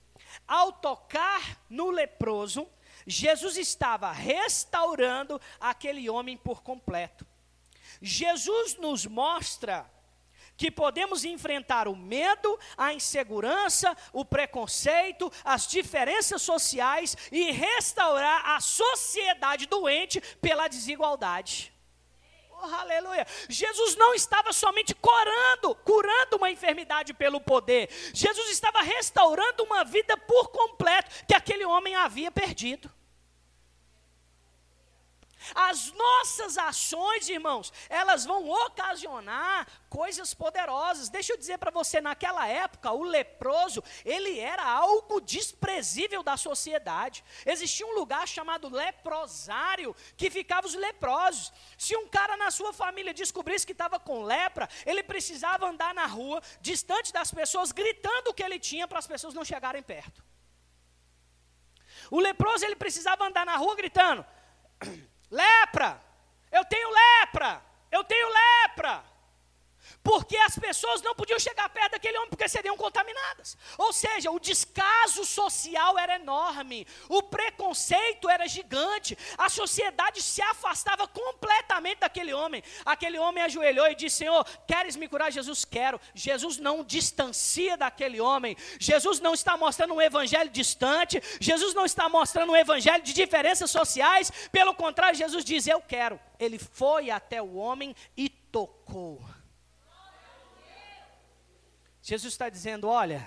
[0.46, 2.68] ao tocar no leproso,
[3.06, 7.26] Jesus estava restaurando aquele homem por completo.
[8.00, 9.90] Jesus nos mostra
[10.56, 18.60] que podemos enfrentar o medo, a insegurança, o preconceito, as diferenças sociais e restaurar a
[18.60, 21.71] sociedade doente pela desigualdade.
[22.64, 23.26] Oh, aleluia.
[23.48, 27.90] Jesus não estava somente curando, curando uma enfermidade pelo poder.
[28.14, 32.88] Jesus estava restaurando uma vida por completo que aquele homem havia perdido.
[35.54, 41.08] As nossas ações, irmãos, elas vão ocasionar coisas poderosas.
[41.08, 47.24] Deixa eu dizer para você, naquela época, o leproso, ele era algo desprezível da sociedade.
[47.44, 51.52] Existia um lugar chamado leprosário, que ficava os leprosos.
[51.76, 56.06] Se um cara na sua família descobrisse que estava com lepra, ele precisava andar na
[56.06, 60.22] rua, distante das pessoas, gritando o que ele tinha para as pessoas não chegarem perto.
[62.10, 64.24] O leproso, ele precisava andar na rua gritando:
[65.32, 65.98] Lepra!
[66.52, 67.62] Eu tenho lepra!
[67.90, 69.02] Eu tenho lepra!
[70.02, 73.56] Porque as pessoas não podiam chegar perto daquele homem porque seriam contaminadas.
[73.78, 81.06] Ou seja, o descaso social era enorme, o preconceito era gigante, a sociedade se afastava
[81.06, 82.62] completamente daquele homem.
[82.84, 85.30] Aquele homem ajoelhou e disse: Senhor, queres me curar?
[85.30, 86.00] Jesus, quero.
[86.14, 92.08] Jesus não distancia daquele homem, Jesus não está mostrando um evangelho distante, Jesus não está
[92.08, 96.18] mostrando um evangelho de diferenças sociais, pelo contrário, Jesus diz: Eu quero.
[96.38, 99.22] Ele foi até o homem e tocou.
[102.02, 103.24] Jesus está dizendo: olha,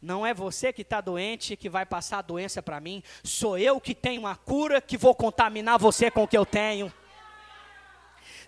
[0.00, 3.80] não é você que está doente que vai passar a doença para mim, sou eu
[3.80, 6.92] que tenho a cura que vou contaminar você com o que eu tenho.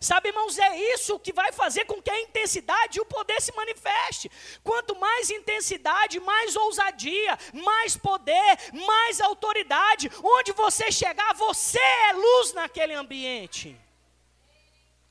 [0.01, 3.55] Sabe, irmãos, é isso que vai fazer com que a intensidade e o poder se
[3.57, 4.31] manifeste.
[4.62, 10.11] Quanto mais intensidade, mais ousadia, mais poder, mais autoridade.
[10.23, 13.75] Onde você chegar, você é luz naquele ambiente.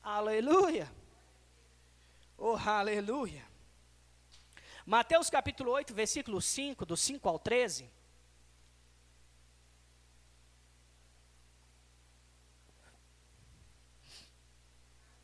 [0.00, 0.88] Aleluia.
[2.38, 3.53] Oh, aleluia.
[4.86, 7.90] Mateus capítulo 8, versículo 5, do 5 ao 13.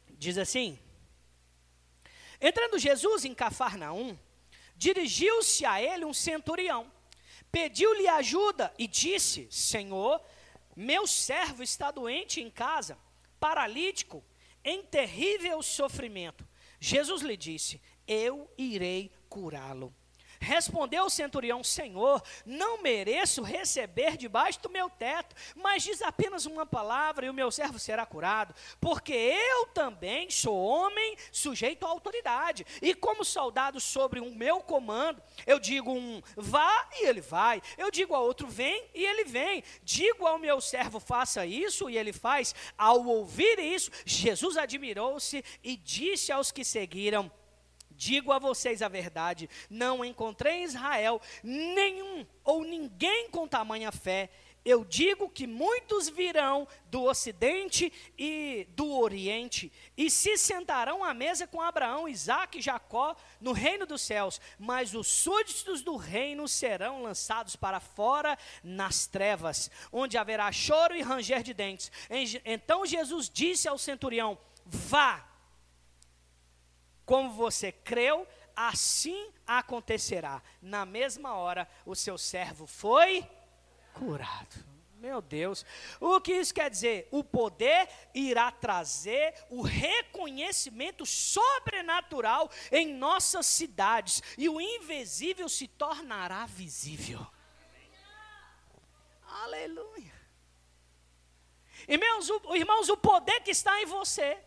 [0.09, 0.79] Diz assim:
[2.41, 4.19] Entrando Jesus em Cafarnaum,
[4.75, 6.91] dirigiu-se a ele um centurião,
[7.53, 10.25] pediu-lhe ajuda e disse: Senhor,
[10.75, 12.97] meu servo está doente em casa,
[13.39, 14.25] paralítico,
[14.65, 16.49] em terrível sofrimento.
[16.79, 19.95] Jesus lhe disse: Eu irei curá-lo.
[20.41, 26.65] Respondeu o centurião: Senhor, não mereço receber debaixo do meu teto, mas diz apenas uma
[26.65, 32.67] palavra e o meu servo será curado, porque eu também sou homem sujeito à autoridade,
[32.81, 37.91] e como soldado sobre o meu comando, eu digo um vá e ele vai, eu
[37.91, 42.15] digo a outro vem e ele vem, digo ao meu servo faça isso e ele
[42.15, 42.55] faz.
[42.79, 47.31] Ao ouvir isso, Jesus admirou-se e disse aos que seguiram:
[48.01, 54.31] Digo a vocês a verdade: não encontrei em Israel nenhum ou ninguém com tamanha fé.
[54.65, 61.47] Eu digo que muitos virão do ocidente e do oriente e se sentarão à mesa
[61.47, 67.03] com Abraão, Isaac e Jacó no reino dos céus, mas os súditos do reino serão
[67.03, 71.93] lançados para fora nas trevas, onde haverá choro e ranger de dentes.
[72.47, 75.30] Então Jesus disse ao centurião: Vá
[77.11, 80.41] como você creu, assim acontecerá.
[80.63, 83.29] Na mesma hora, o seu servo foi
[83.93, 84.65] curado.
[84.95, 85.67] Meu Deus,
[85.99, 87.09] o que isso quer dizer?
[87.11, 96.47] O poder irá trazer o reconhecimento sobrenatural em nossas cidades e o invisível se tornará
[96.47, 97.27] visível.
[99.43, 100.15] Aleluia.
[101.89, 104.39] Irmãos o, irmãos, o poder que está em você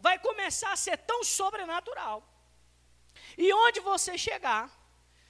[0.00, 2.22] vai começar a ser tão sobrenatural.
[3.36, 4.70] E onde você chegar,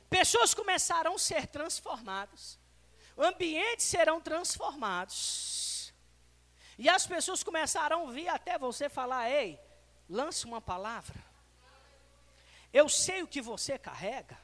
[0.08, 2.58] pessoas começarão a ser transformadas.
[3.16, 5.92] ambientes serão transformados.
[6.78, 9.60] E as pessoas começarão a vir até você falar: ei,
[10.08, 11.22] lance uma palavra.
[12.72, 14.38] Eu sei o que você carrega.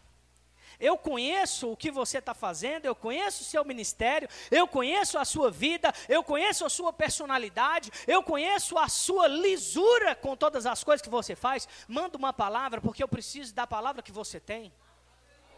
[0.80, 5.24] Eu conheço o que você está fazendo, eu conheço o seu ministério, eu conheço a
[5.24, 10.82] sua vida, eu conheço a sua personalidade, eu conheço a sua lisura com todas as
[10.82, 11.68] coisas que você faz.
[11.88, 14.72] Manda uma palavra, porque eu preciso da palavra que você tem.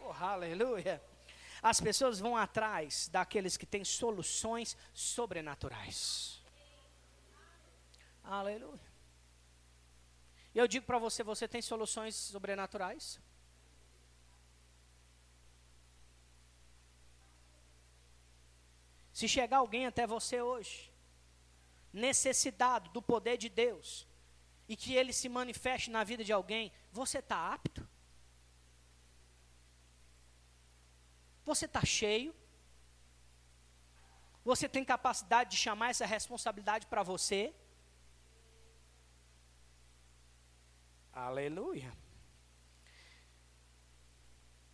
[0.03, 1.01] Oh, aleluia.
[1.61, 6.41] As pessoas vão atrás daqueles que têm soluções sobrenaturais.
[8.23, 8.87] Aleluia.
[10.53, 13.19] E eu digo para você: você tem soluções sobrenaturais?
[19.17, 20.93] Se chegar alguém até você hoje,
[21.91, 24.07] necessitado do poder de Deus,
[24.69, 27.81] e que ele se manifeste na vida de alguém, você está apto?
[31.43, 32.31] Você está cheio?
[34.45, 37.55] Você tem capacidade de chamar essa responsabilidade para você?
[41.11, 41.91] Aleluia.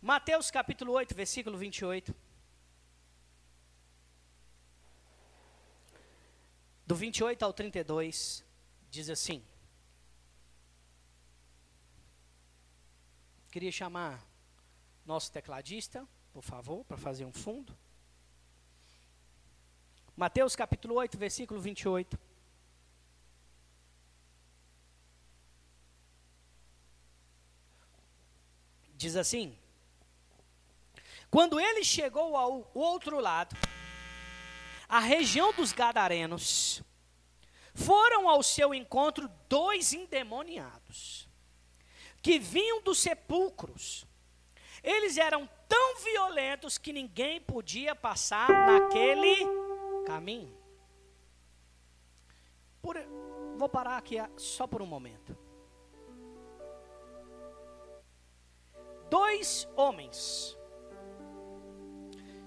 [0.02, 2.23] Mateus capítulo 8, versículo 28.
[6.86, 8.44] Do 28 ao 32,
[8.90, 9.42] diz assim.
[13.50, 14.26] Queria chamar
[15.06, 17.76] nosso tecladista, por favor, para fazer um fundo.
[20.16, 22.18] Mateus capítulo 8, versículo 28.
[28.96, 29.56] Diz assim:
[31.30, 33.56] Quando ele chegou ao outro lado,
[34.88, 36.82] a região dos Gadarenos,
[37.74, 41.28] foram ao seu encontro dois endemoniados,
[42.22, 44.06] que vinham dos sepulcros.
[44.82, 49.44] Eles eram tão violentos que ninguém podia passar naquele
[50.06, 50.56] caminho.
[52.80, 52.96] Por,
[53.56, 55.36] vou parar aqui só por um momento.
[59.10, 60.56] Dois homens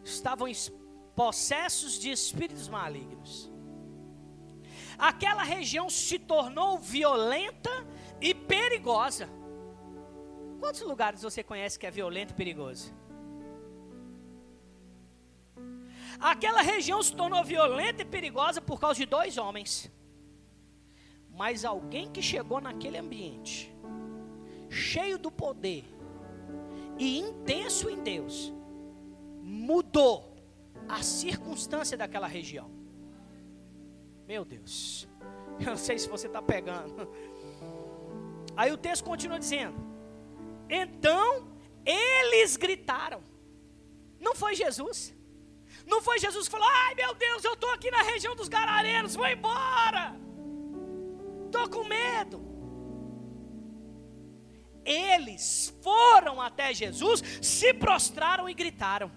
[0.03, 0.47] estavam
[1.17, 3.51] possessos de espíritos malignos.
[4.99, 7.71] Aquela região se tornou violenta
[8.21, 9.27] e perigosa.
[10.59, 12.93] Quantos lugares você conhece que é violento e perigoso?
[16.19, 19.91] Aquela região se tornou violenta e perigosa por causa de dois homens.
[21.31, 23.75] Mas alguém que chegou naquele ambiente,
[24.69, 25.83] cheio do poder
[26.99, 28.53] e intenso em Deus,
[29.41, 30.36] mudou
[30.87, 32.69] a circunstância daquela região.
[34.27, 35.07] Meu Deus,
[35.59, 37.07] eu não sei se você está pegando.
[38.55, 39.77] Aí o texto continua dizendo:
[40.69, 41.47] Então
[41.85, 43.23] eles gritaram.
[44.19, 45.15] Não foi Jesus.
[45.85, 49.15] Não foi Jesus que falou: Ai meu Deus, eu estou aqui na região dos Gararenos,
[49.15, 50.15] vou embora.
[51.45, 52.45] Estou com medo.
[54.83, 59.11] Eles foram até Jesus, se prostraram e gritaram.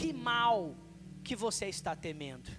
[0.00, 0.74] Que mal
[1.22, 2.50] que você está temendo.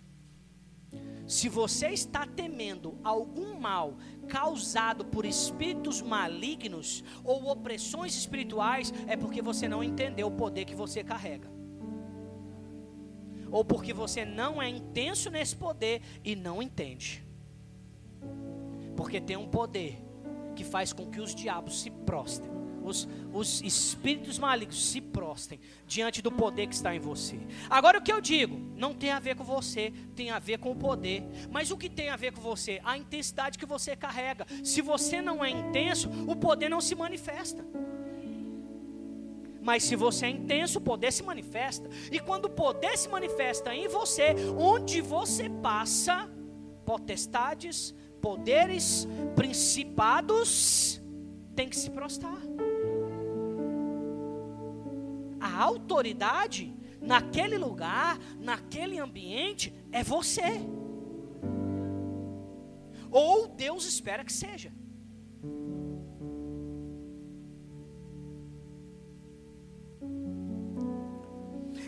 [1.26, 9.42] Se você está temendo algum mal causado por espíritos malignos ou opressões espirituais, é porque
[9.42, 11.50] você não entendeu o poder que você carrega.
[13.50, 17.26] Ou porque você não é intenso nesse poder e não entende.
[18.96, 19.98] Porque tem um poder
[20.56, 22.51] que faz com que os diabos se prostrem
[22.84, 27.40] os, os espíritos malignos se prostem diante do poder que está em você.
[27.70, 30.72] Agora o que eu digo, não tem a ver com você, tem a ver com
[30.72, 31.24] o poder.
[31.50, 32.82] Mas o que tem a ver com você?
[32.84, 34.46] A intensidade que você carrega.
[34.64, 37.66] Se você não é intenso, o poder não se manifesta.
[39.62, 41.88] Mas se você é intenso, o poder se manifesta.
[42.12, 46.28] E quando o poder se manifesta em você, onde você passa,
[46.84, 51.02] potestades, poderes, principados,
[51.56, 52.38] tem que se prostrar
[55.64, 60.62] autoridade naquele lugar, naquele ambiente, é você.
[63.10, 64.72] Ou Deus espera que seja.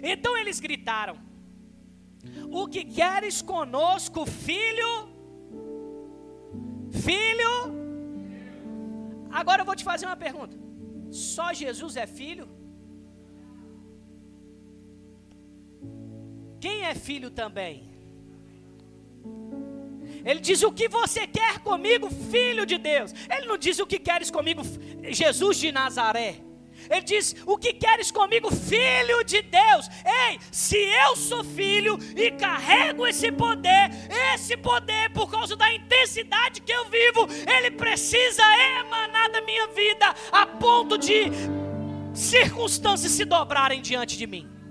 [0.02, 1.18] Então eles gritaram:
[2.52, 4.92] O que queres conosco, filho?
[6.92, 7.54] Filho?
[9.32, 10.58] Agora eu vou te fazer uma pergunta:
[11.10, 12.63] Só Jesus é filho?
[16.64, 17.92] Quem é filho também?
[20.24, 23.14] Ele diz: O que você quer comigo, filho de Deus?
[23.30, 24.62] Ele não diz o que queres comigo,
[25.10, 26.38] Jesus de Nazaré.
[26.90, 29.90] Ele diz: O que queres comigo, filho de Deus?
[30.06, 33.90] Ei, se eu sou filho e carrego esse poder,
[34.34, 38.42] esse poder, por causa da intensidade que eu vivo, ele precisa
[38.80, 41.26] emanar da minha vida a ponto de
[42.14, 44.63] circunstâncias se dobrarem diante de mim.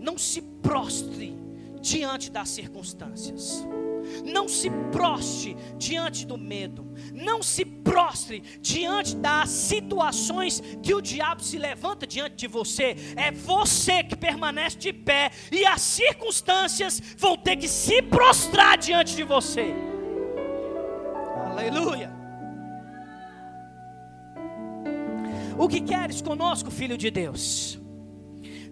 [0.00, 1.36] Não se prostre
[1.80, 3.66] diante das circunstâncias.
[4.24, 6.86] Não se prostre diante do medo.
[7.12, 12.96] Não se prostre diante das situações que o diabo se levanta diante de você.
[13.14, 19.14] É você que permanece de pé e as circunstâncias vão ter que se prostrar diante
[19.14, 19.74] de você.
[21.44, 22.10] Aleluia.
[25.58, 27.78] O que queres conosco, filho de Deus?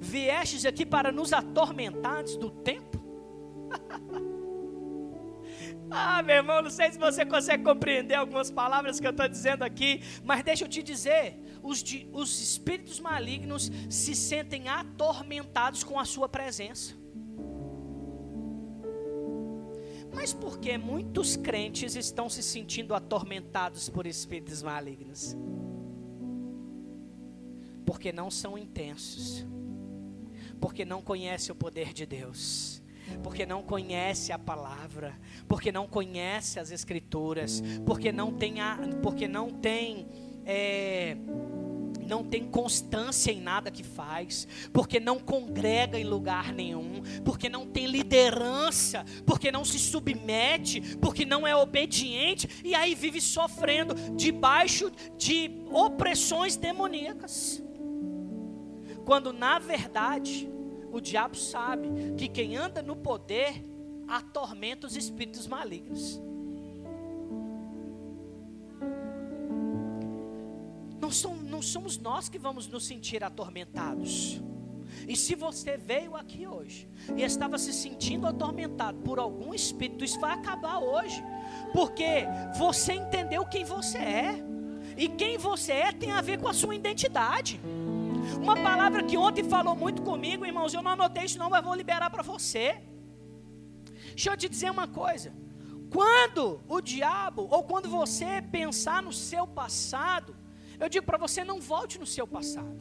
[0.09, 2.99] Viestes aqui para nos atormentar antes do tempo?
[5.91, 9.63] Ah, meu irmão, não sei se você consegue compreender algumas palavras que eu estou dizendo
[9.63, 11.83] aqui, mas deixa eu te dizer: os,
[12.13, 16.95] os espíritos malignos se sentem atormentados com a sua presença.
[20.13, 25.35] Mas por que muitos crentes estão se sentindo atormentados por espíritos malignos?
[27.87, 29.47] Porque não são intensos,
[30.61, 32.79] porque não conhecem o poder de Deus
[33.23, 39.27] porque não conhece a palavra, porque não conhece as escrituras, porque não tem, a, porque
[39.27, 40.07] não tem
[40.45, 41.17] é,
[42.09, 47.67] não tem constância em nada que faz, porque não congrega em lugar nenhum, porque não
[47.67, 54.91] tem liderança, porque não se submete, porque não é obediente, e aí vive sofrendo debaixo
[55.19, 57.63] de opressões demoníacas.
[59.09, 60.47] Quando na verdade
[60.93, 61.89] o diabo sabe
[62.19, 63.65] que quem anda no poder
[64.07, 66.21] atormenta os espíritos malignos.
[71.01, 74.43] Não, somos, não somos nós que vamos nos sentir atormentados.
[75.09, 76.87] E se você veio aqui hoje
[77.17, 81.25] e estava se sentindo atormentado por algum espírito, isso vai acabar hoje,
[81.73, 82.27] porque
[82.59, 84.45] você entendeu quem você é,
[84.99, 87.59] e quem você é tem a ver com a sua identidade.
[88.37, 91.75] Uma palavra que ontem falou muito comigo, irmãos, eu não anotei isso não, mas vou
[91.75, 92.81] liberar para você.
[94.11, 95.33] Deixa eu te dizer uma coisa.
[95.91, 100.37] Quando o diabo, ou quando você pensar no seu passado,
[100.79, 102.81] eu digo para você, não volte no seu passado.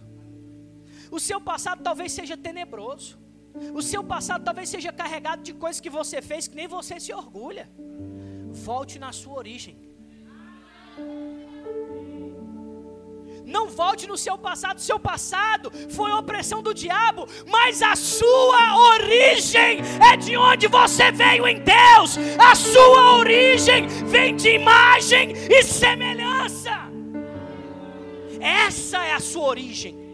[1.10, 3.18] O seu passado talvez seja tenebroso.
[3.74, 7.14] O seu passado talvez seja carregado de coisas que você fez que nem você se
[7.14, 7.70] orgulha.
[8.52, 9.86] Volte na sua origem.
[13.48, 14.82] Não volte no seu passado.
[14.82, 19.80] Seu passado foi opressão do diabo, mas a sua origem
[20.12, 22.18] é de onde você veio em Deus.
[22.38, 26.78] A sua origem vem de imagem e semelhança.
[28.39, 30.07] Essa é a sua origem.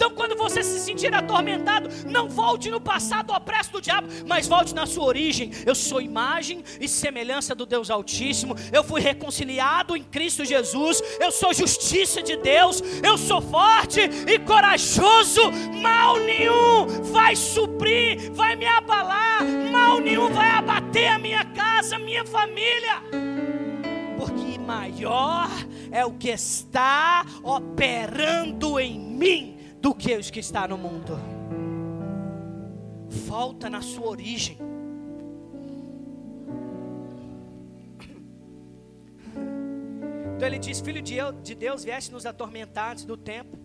[0.00, 4.74] Então, quando você se sentir atormentado, não volte no passado opresso do diabo, mas volte
[4.74, 5.50] na sua origem.
[5.66, 8.56] Eu sou imagem e semelhança do Deus Altíssimo.
[8.72, 11.02] Eu fui reconciliado em Cristo Jesus.
[11.20, 12.82] Eu sou justiça de Deus.
[13.02, 15.52] Eu sou forte e corajoso.
[15.82, 19.44] Mal nenhum vai suprir, vai me abalar.
[19.70, 23.02] Mal nenhum vai abater a minha casa, a minha família.
[24.16, 25.50] Porque maior
[25.92, 31.18] é o que está operando em mim do que os que está no mundo.
[33.08, 34.58] Volta na sua origem.
[40.36, 43.58] Então ele diz: Filho de Deus, vieste nos atormentar antes do tempo.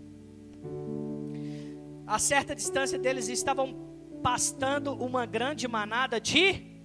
[2.07, 3.73] A certa distância deles estavam
[4.21, 6.75] pastando uma grande manada de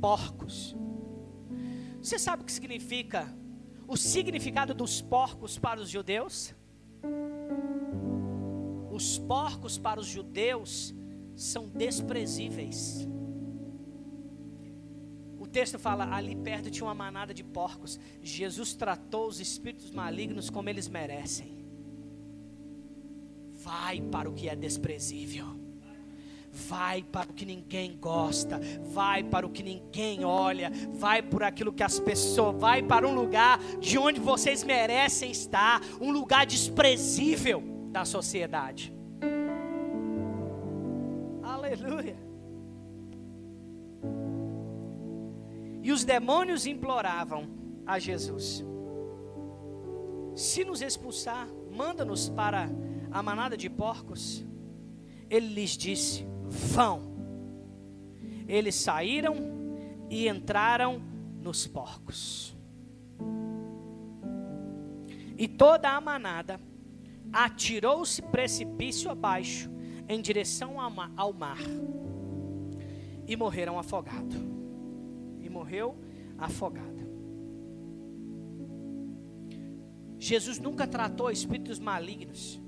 [0.00, 0.76] porcos.
[2.00, 3.32] Você sabe o que significa
[3.86, 6.54] o significado dos porcos para os judeus?
[8.90, 10.94] Os porcos para os judeus
[11.34, 13.08] são desprezíveis.
[15.38, 17.98] O texto fala: ali perto tinha uma manada de porcos.
[18.22, 21.64] Jesus tratou os espíritos malignos como eles merecem.
[23.52, 25.62] Vai para o que é desprezível.
[26.54, 28.60] Vai para o que ninguém gosta,
[28.92, 33.14] vai para o que ninguém olha, vai por aquilo que as pessoas, vai para um
[33.14, 38.92] lugar de onde vocês merecem estar, um lugar desprezível da sociedade.
[41.42, 42.16] Aleluia.
[45.82, 47.48] E os demônios imploravam
[47.86, 48.62] a Jesus:
[50.34, 52.68] Se nos expulsar, manda-nos para
[53.10, 54.44] a manada de porcos.
[55.28, 57.00] Ele lhes disse: Vão.
[58.46, 59.36] Eles saíram
[60.10, 61.00] e entraram
[61.40, 62.54] nos porcos.
[65.38, 66.60] E toda a manada
[67.32, 69.70] atirou-se precipício abaixo
[70.08, 71.58] em direção ao mar
[73.26, 74.36] e morreram afogados.
[75.40, 75.96] E morreu
[76.36, 76.92] afogada.
[80.18, 82.61] Jesus nunca tratou espíritos malignos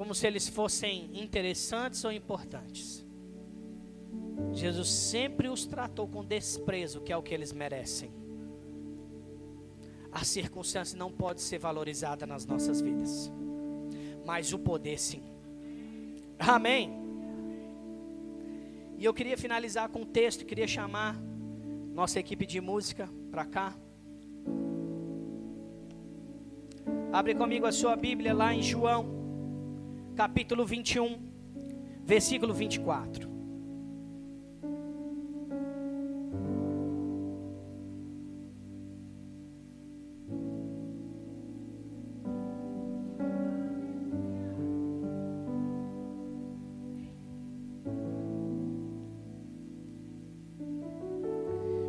[0.00, 3.04] como se eles fossem interessantes ou importantes.
[4.50, 8.10] Jesus sempre os tratou com desprezo, que é o que eles merecem.
[10.10, 13.30] A circunstância não pode ser valorizada nas nossas vidas,
[14.24, 15.22] mas o poder sim.
[16.38, 16.98] Amém.
[18.96, 21.14] E eu queria finalizar com um texto, queria chamar
[21.92, 23.76] nossa equipe de música para cá.
[27.12, 29.19] Abre comigo a sua Bíblia lá em João,
[30.20, 31.18] capítulo 21,
[32.04, 33.26] versículo 24.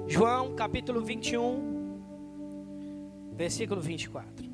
[0.08, 2.00] João capítulo 21,
[3.36, 4.51] versículo 24.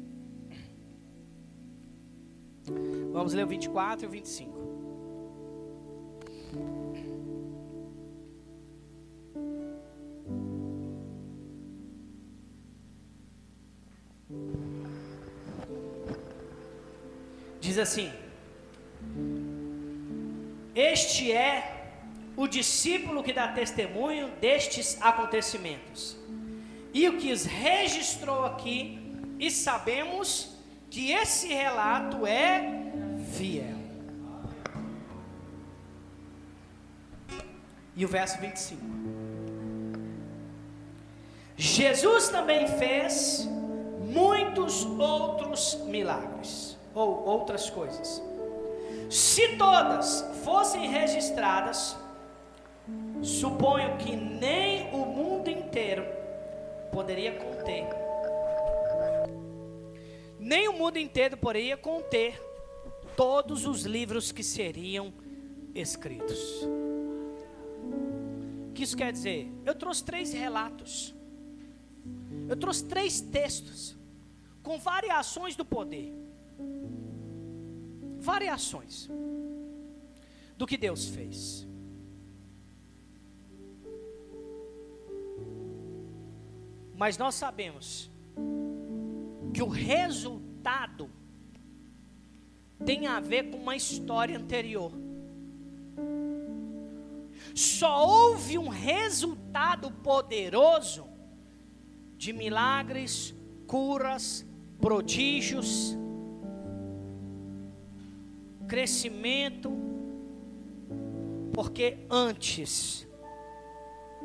[3.18, 4.52] Vamos ler o 24 e o 25.
[17.60, 18.14] Diz assim:
[20.76, 21.96] Este é
[22.36, 26.16] o discípulo que dá testemunho destes acontecimentos.
[26.94, 29.00] E o que os registrou aqui,
[29.40, 30.56] e sabemos
[30.92, 32.77] que esse relato é
[37.98, 38.82] E o verso 25.
[41.58, 43.46] Jesus também fez
[44.00, 48.22] muitos outros milagres, ou outras coisas.
[49.10, 51.98] Se todas fossem registradas,
[53.22, 56.06] Suponho que nem o mundo inteiro
[56.92, 57.86] poderia conter.
[60.40, 62.42] Nem o mundo inteiro poderia conter
[63.16, 65.14] todos os livros que seriam
[65.76, 66.66] escritos.
[68.78, 69.52] Que isso quer dizer?
[69.66, 71.12] Eu trouxe três relatos.
[72.48, 73.98] Eu trouxe três textos
[74.62, 76.14] com variações do poder.
[78.20, 79.10] Variações
[80.56, 81.68] do que Deus fez.
[86.94, 88.12] Mas nós sabemos
[89.56, 91.10] que o resultado
[92.86, 95.07] tem a ver com uma história anterior.
[97.58, 101.08] Só houve um resultado poderoso
[102.16, 103.34] de milagres,
[103.66, 104.46] curas,
[104.80, 105.98] prodígios,
[108.68, 109.72] crescimento,
[111.52, 113.08] porque antes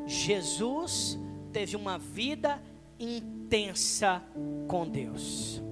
[0.05, 1.18] Jesus
[1.55, 2.62] teve uma vida
[3.01, 4.22] intensa
[4.68, 5.62] com Deus.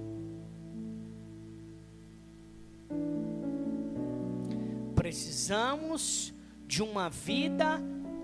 [4.95, 6.33] Precisamos
[6.71, 7.81] de uma vida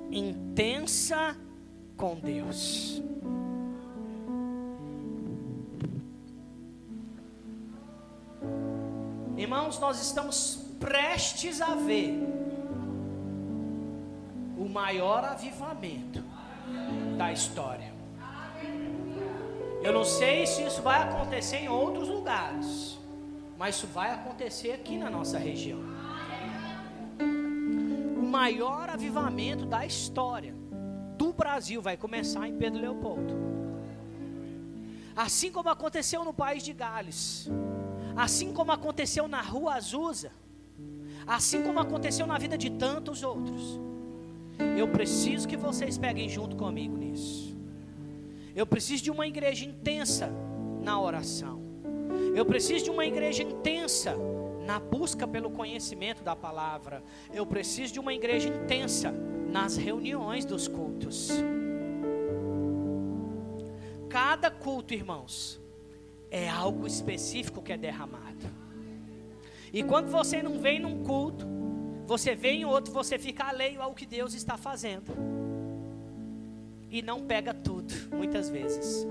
[0.09, 1.35] intensa
[1.97, 3.03] com Deus.
[9.35, 12.17] Irmãos, nós estamos prestes a ver
[14.57, 16.23] o maior avivamento
[17.17, 17.91] da história.
[19.83, 22.97] Eu não sei se isso vai acontecer em outros lugares,
[23.57, 25.96] mas isso vai acontecer aqui na nossa região.
[28.27, 30.53] Maior avivamento da história
[31.17, 33.33] do Brasil vai começar em Pedro Leopoldo.
[35.15, 37.49] Assim como aconteceu no país de Gales,
[38.15, 40.31] assim como aconteceu na Rua Azusa,
[41.25, 43.79] assim como aconteceu na vida de tantos outros.
[44.77, 47.55] Eu preciso que vocês peguem junto comigo nisso.
[48.55, 50.29] Eu preciso de uma igreja intensa
[50.81, 51.61] na oração.
[52.35, 54.15] Eu preciso de uma igreja intensa
[54.67, 57.01] na busca pelo conhecimento da palavra.
[57.33, 59.13] Eu preciso de uma igreja intensa
[59.49, 61.31] nas reuniões dos cultos.
[64.09, 65.57] Cada culto, irmãos,
[66.29, 68.45] é algo específico que é derramado.
[69.71, 71.47] E quando você não vem num culto,
[72.05, 75.13] você vê em outro, você fica alheio ao que Deus está fazendo.
[76.91, 79.05] E não pega tudo, muitas vezes.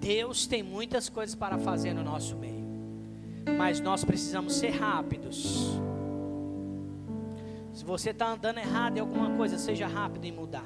[0.00, 2.66] Deus tem muitas coisas para fazer no nosso meio,
[3.56, 5.80] mas nós precisamos ser rápidos
[7.74, 10.64] Se você está andando errado em alguma coisa, seja rápido em mudar.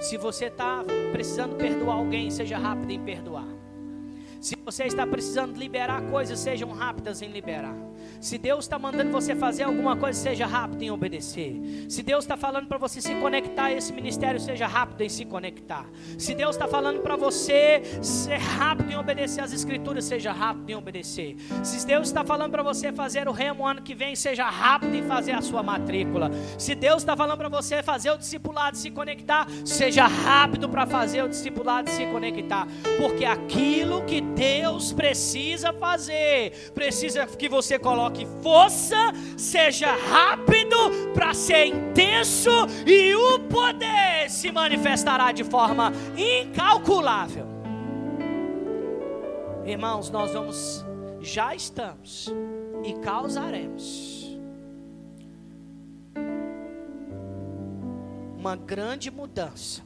[0.00, 3.55] Se você está precisando perdoar alguém, seja rápido em perdoar.
[4.46, 7.74] Se você está precisando liberar coisas, sejam rápidas em liberar.
[8.20, 11.60] Se Deus está mandando você fazer alguma coisa, seja rápido em obedecer.
[11.88, 15.24] Se Deus está falando para você se conectar a esse ministério, seja rápido em se
[15.24, 15.84] conectar.
[16.16, 20.76] Se Deus está falando para você ser rápido em obedecer as escrituras, seja rápido em
[20.76, 21.36] obedecer.
[21.64, 25.02] Se Deus está falando para você fazer o remo ano que vem, seja rápido em
[25.02, 26.30] fazer a sua matrícula.
[26.56, 31.22] Se Deus está falando para você fazer o discipulado se conectar, seja rápido para fazer
[31.24, 32.68] o discipulado se conectar.
[32.96, 38.96] Porque aquilo que Deus precisa fazer, precisa que você coloque força,
[39.36, 40.76] seja rápido
[41.14, 42.50] para ser intenso
[42.86, 47.46] e o poder se manifestará de forma incalculável.
[49.64, 50.84] Irmãos, nós vamos,
[51.20, 52.32] já estamos
[52.84, 54.38] e causaremos
[58.38, 59.82] uma grande mudança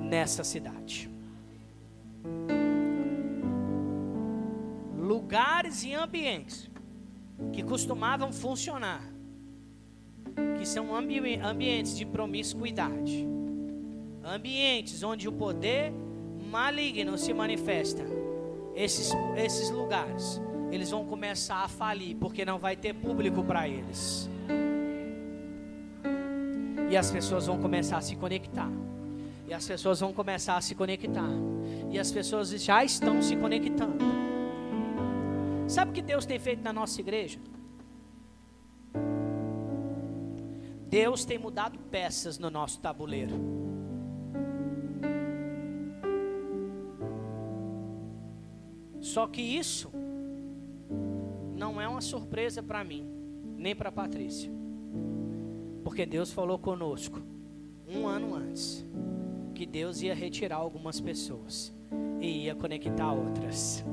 [0.00, 1.09] nessa cidade.
[5.10, 6.70] Lugares e ambientes
[7.52, 9.02] que costumavam funcionar,
[10.56, 13.26] que são ambi ambientes de promiscuidade,
[14.22, 15.92] ambientes onde o poder
[16.48, 18.04] maligno se manifesta,
[18.72, 20.40] esses, esses lugares,
[20.70, 24.30] eles vão começar a falir, porque não vai ter público para eles.
[26.88, 28.70] E as pessoas vão começar a se conectar.
[29.48, 31.30] E as pessoas vão começar a se conectar.
[31.90, 34.19] E as pessoas já estão se conectando.
[35.70, 37.38] Sabe o que Deus tem feito na nossa igreja?
[40.88, 43.36] Deus tem mudado peças no nosso tabuleiro.
[49.00, 49.92] Só que isso
[51.54, 53.08] não é uma surpresa para mim,
[53.56, 54.50] nem para Patrícia.
[55.84, 57.22] Porque Deus falou conosco
[57.86, 58.84] um ano antes
[59.54, 61.72] que Deus ia retirar algumas pessoas
[62.20, 63.84] e ia conectar outras.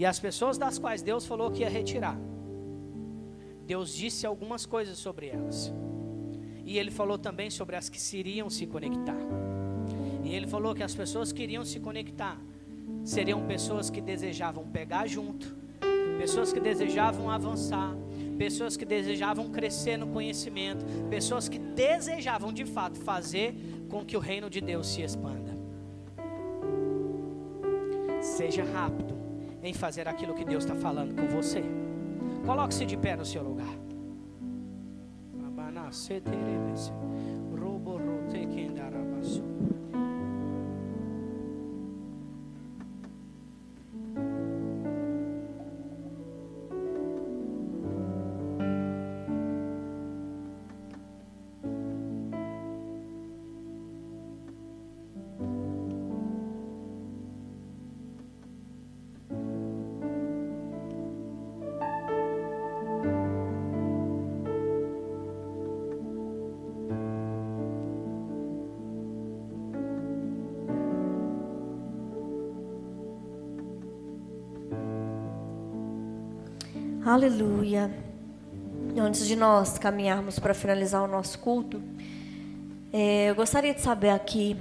[0.00, 2.18] E as pessoas das quais Deus falou que ia retirar,
[3.66, 5.70] Deus disse algumas coisas sobre elas.
[6.64, 9.20] E Ele falou também sobre as que iriam se conectar.
[10.24, 12.40] E Ele falou que as pessoas que iriam se conectar
[13.04, 15.54] seriam pessoas que desejavam pegar junto,
[16.16, 17.94] pessoas que desejavam avançar,
[18.38, 23.54] pessoas que desejavam crescer no conhecimento, pessoas que desejavam de fato fazer
[23.90, 25.50] com que o reino de Deus se expanda.
[28.22, 29.19] Seja rápido
[29.62, 31.62] em fazer aquilo que Deus está falando com você.
[32.44, 33.74] Coloque-se de pé no seu lugar.
[37.58, 38.46] Robo rote
[77.10, 77.90] Aleluia.
[78.96, 81.82] Antes de nós caminharmos para finalizar o nosso culto,
[82.92, 84.56] é, eu gostaria de saber aqui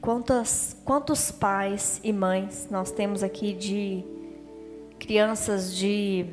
[0.00, 4.02] quantas, quantos pais e mães nós temos aqui de
[4.98, 6.30] crianças de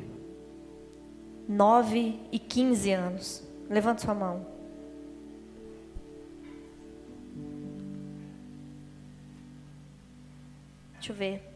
[1.46, 3.42] 9 e 15 anos.
[3.68, 4.46] Levante sua mão.
[10.94, 11.53] Deixa eu ver.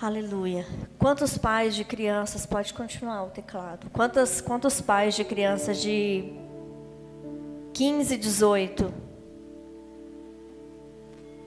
[0.00, 0.64] Aleluia.
[0.96, 3.90] Quantos pais de crianças, pode continuar o teclado.
[3.90, 6.34] Quantos, quantos pais de crianças de
[7.72, 8.94] 15, 18?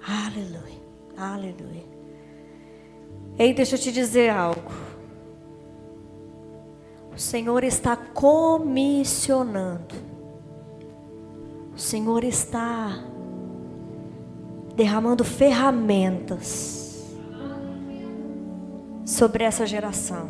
[0.05, 0.81] Aleluia.
[1.15, 1.85] Aleluia.
[3.39, 4.69] Ei, deixa eu te dizer algo.
[7.15, 9.95] O Senhor está comissionando.
[11.73, 13.01] O Senhor está
[14.75, 16.80] derramando ferramentas
[19.05, 20.29] sobre essa geração.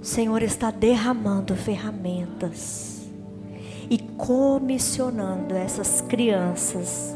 [0.00, 3.02] O Senhor está derramando ferramentas
[3.90, 7.14] e comissionando essas crianças,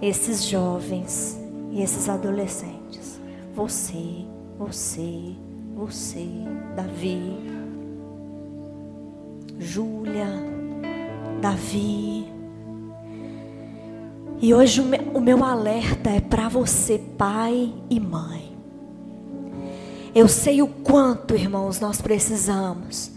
[0.00, 1.38] esses jovens
[1.70, 3.20] e esses adolescentes.
[3.54, 4.24] Você,
[4.58, 5.34] você,
[5.74, 6.26] você,
[6.74, 7.36] Davi,
[9.58, 10.28] Júlia,
[11.40, 12.25] Davi,
[14.38, 18.54] E hoje o meu, alerta é para você, pai e mãe.
[20.14, 23.10] Eu sei o quanto, irmãos, nós precisamos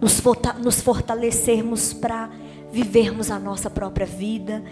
[0.00, 2.30] nos fortalecermos para
[2.72, 4.62] vivermos a nossa própria vida,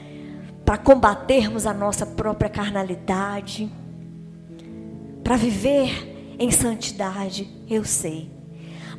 [0.65, 3.71] para combatermos a nossa própria carnalidade,
[5.25, 7.49] para viver em santidade.
[7.69, 8.31] Eu sei,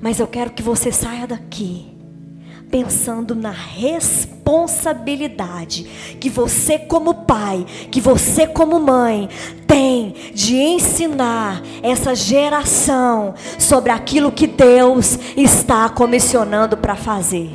[0.02, 1.99] mas eu quero que você saia daqui
[2.70, 5.84] pensando na responsabilidade
[6.20, 9.28] que você, como pai, que você, como mãe,
[9.68, 17.50] tem de ensinar essa geração sobre aquilo que Deus está comissionando para fazer.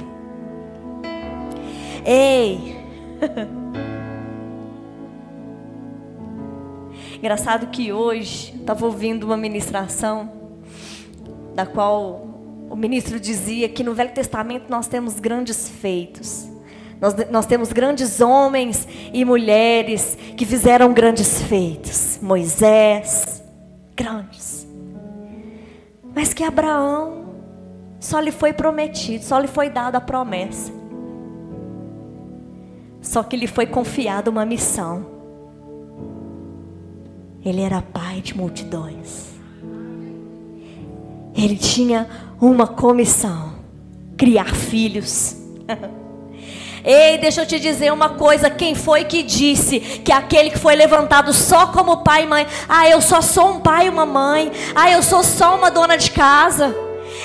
[2.05, 2.75] Ei!
[7.19, 10.31] Engraçado que hoje estava ouvindo uma ministração
[11.55, 12.34] da qual
[12.75, 16.49] o ministro dizia que no Velho Testamento nós temos grandes feitos.
[17.01, 22.19] Nós, nós temos grandes homens e mulheres que fizeram grandes feitos.
[22.21, 23.41] Moisés,
[23.95, 24.67] grandes.
[26.17, 27.37] Mas que Abraão
[28.01, 30.73] só lhe foi prometido, só lhe foi dada a promessa.
[33.01, 35.07] Só que lhe foi confiada uma missão.
[37.45, 39.33] Ele era pai de multidões.
[41.37, 42.09] Ele tinha
[42.41, 43.55] uma comissão:
[44.17, 45.37] criar filhos.
[46.85, 50.75] Ei, deixa eu te dizer uma coisa: quem foi que disse que aquele que foi
[50.77, 54.53] levantado só como pai e mãe, ah, eu só sou um pai e uma mãe,
[54.75, 56.77] ah, eu sou só uma dona de casa?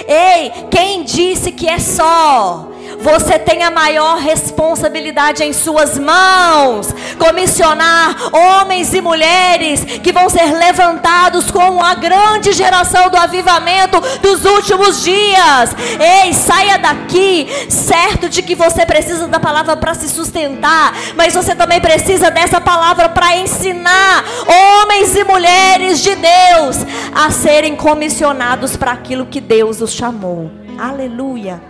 [0.07, 2.68] Ei, quem disse que é só?
[2.99, 6.87] Você tem a maior responsabilidade em suas mãos.
[7.17, 14.45] Comissionar homens e mulheres que vão ser levantados com a grande geração do avivamento dos
[14.45, 15.75] últimos dias.
[15.99, 21.55] Ei, saia daqui, certo de que você precisa da palavra para se sustentar, mas você
[21.55, 26.77] também precisa dessa palavra para ensinar homens e mulheres de Deus
[27.13, 30.51] a serem comissionados para aquilo que Deus os chamou.
[30.77, 31.68] Aleluia.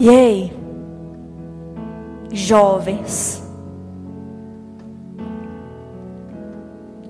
[0.00, 0.52] E ei,
[2.32, 3.42] jovens,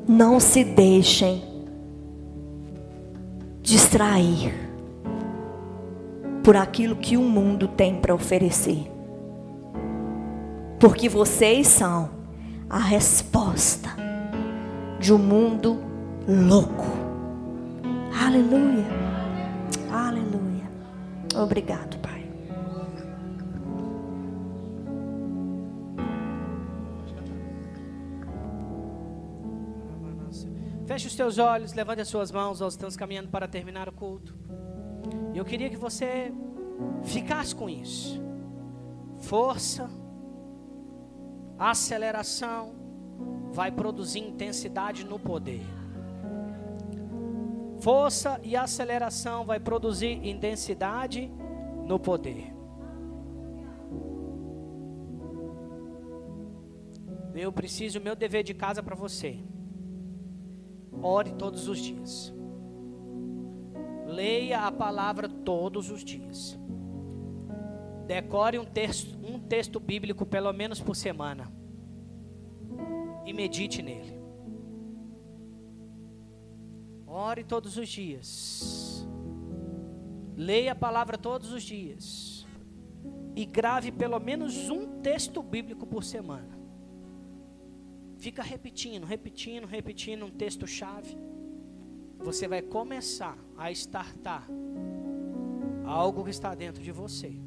[0.08, 1.44] não se deixem
[3.60, 4.54] distrair
[6.42, 8.90] por aquilo que o mundo tem para oferecer.
[10.80, 12.08] Porque vocês são
[12.70, 13.90] a resposta
[14.98, 15.78] de um mundo
[16.26, 16.86] louco.
[18.18, 18.86] Aleluia.
[19.92, 20.64] Aleluia.
[21.36, 21.97] Obrigado,
[30.88, 34.34] Feche os teus olhos, levante as suas mãos, nós estamos caminhando para terminar o culto.
[35.34, 36.32] E eu queria que você
[37.04, 38.18] ficasse com isso.
[39.18, 39.90] Força,
[41.58, 42.72] aceleração,
[43.52, 45.60] vai produzir intensidade no poder.
[47.80, 51.30] Força e aceleração vai produzir intensidade
[51.84, 52.50] no poder.
[57.34, 59.38] Eu preciso, meu dever de casa para você.
[61.02, 62.34] Ore todos os dias.
[64.06, 66.58] Leia a palavra todos os dias.
[68.06, 71.52] Decore um texto, um texto bíblico pelo menos por semana.
[73.26, 74.18] E medite nele.
[77.06, 79.06] Ore todos os dias.
[80.34, 82.46] Leia a palavra todos os dias.
[83.36, 86.57] E grave pelo menos um texto bíblico por semana.
[88.18, 91.16] Fica repetindo, repetindo, repetindo um texto-chave.
[92.18, 94.44] Você vai começar a startar
[95.86, 97.40] algo que está dentro de você.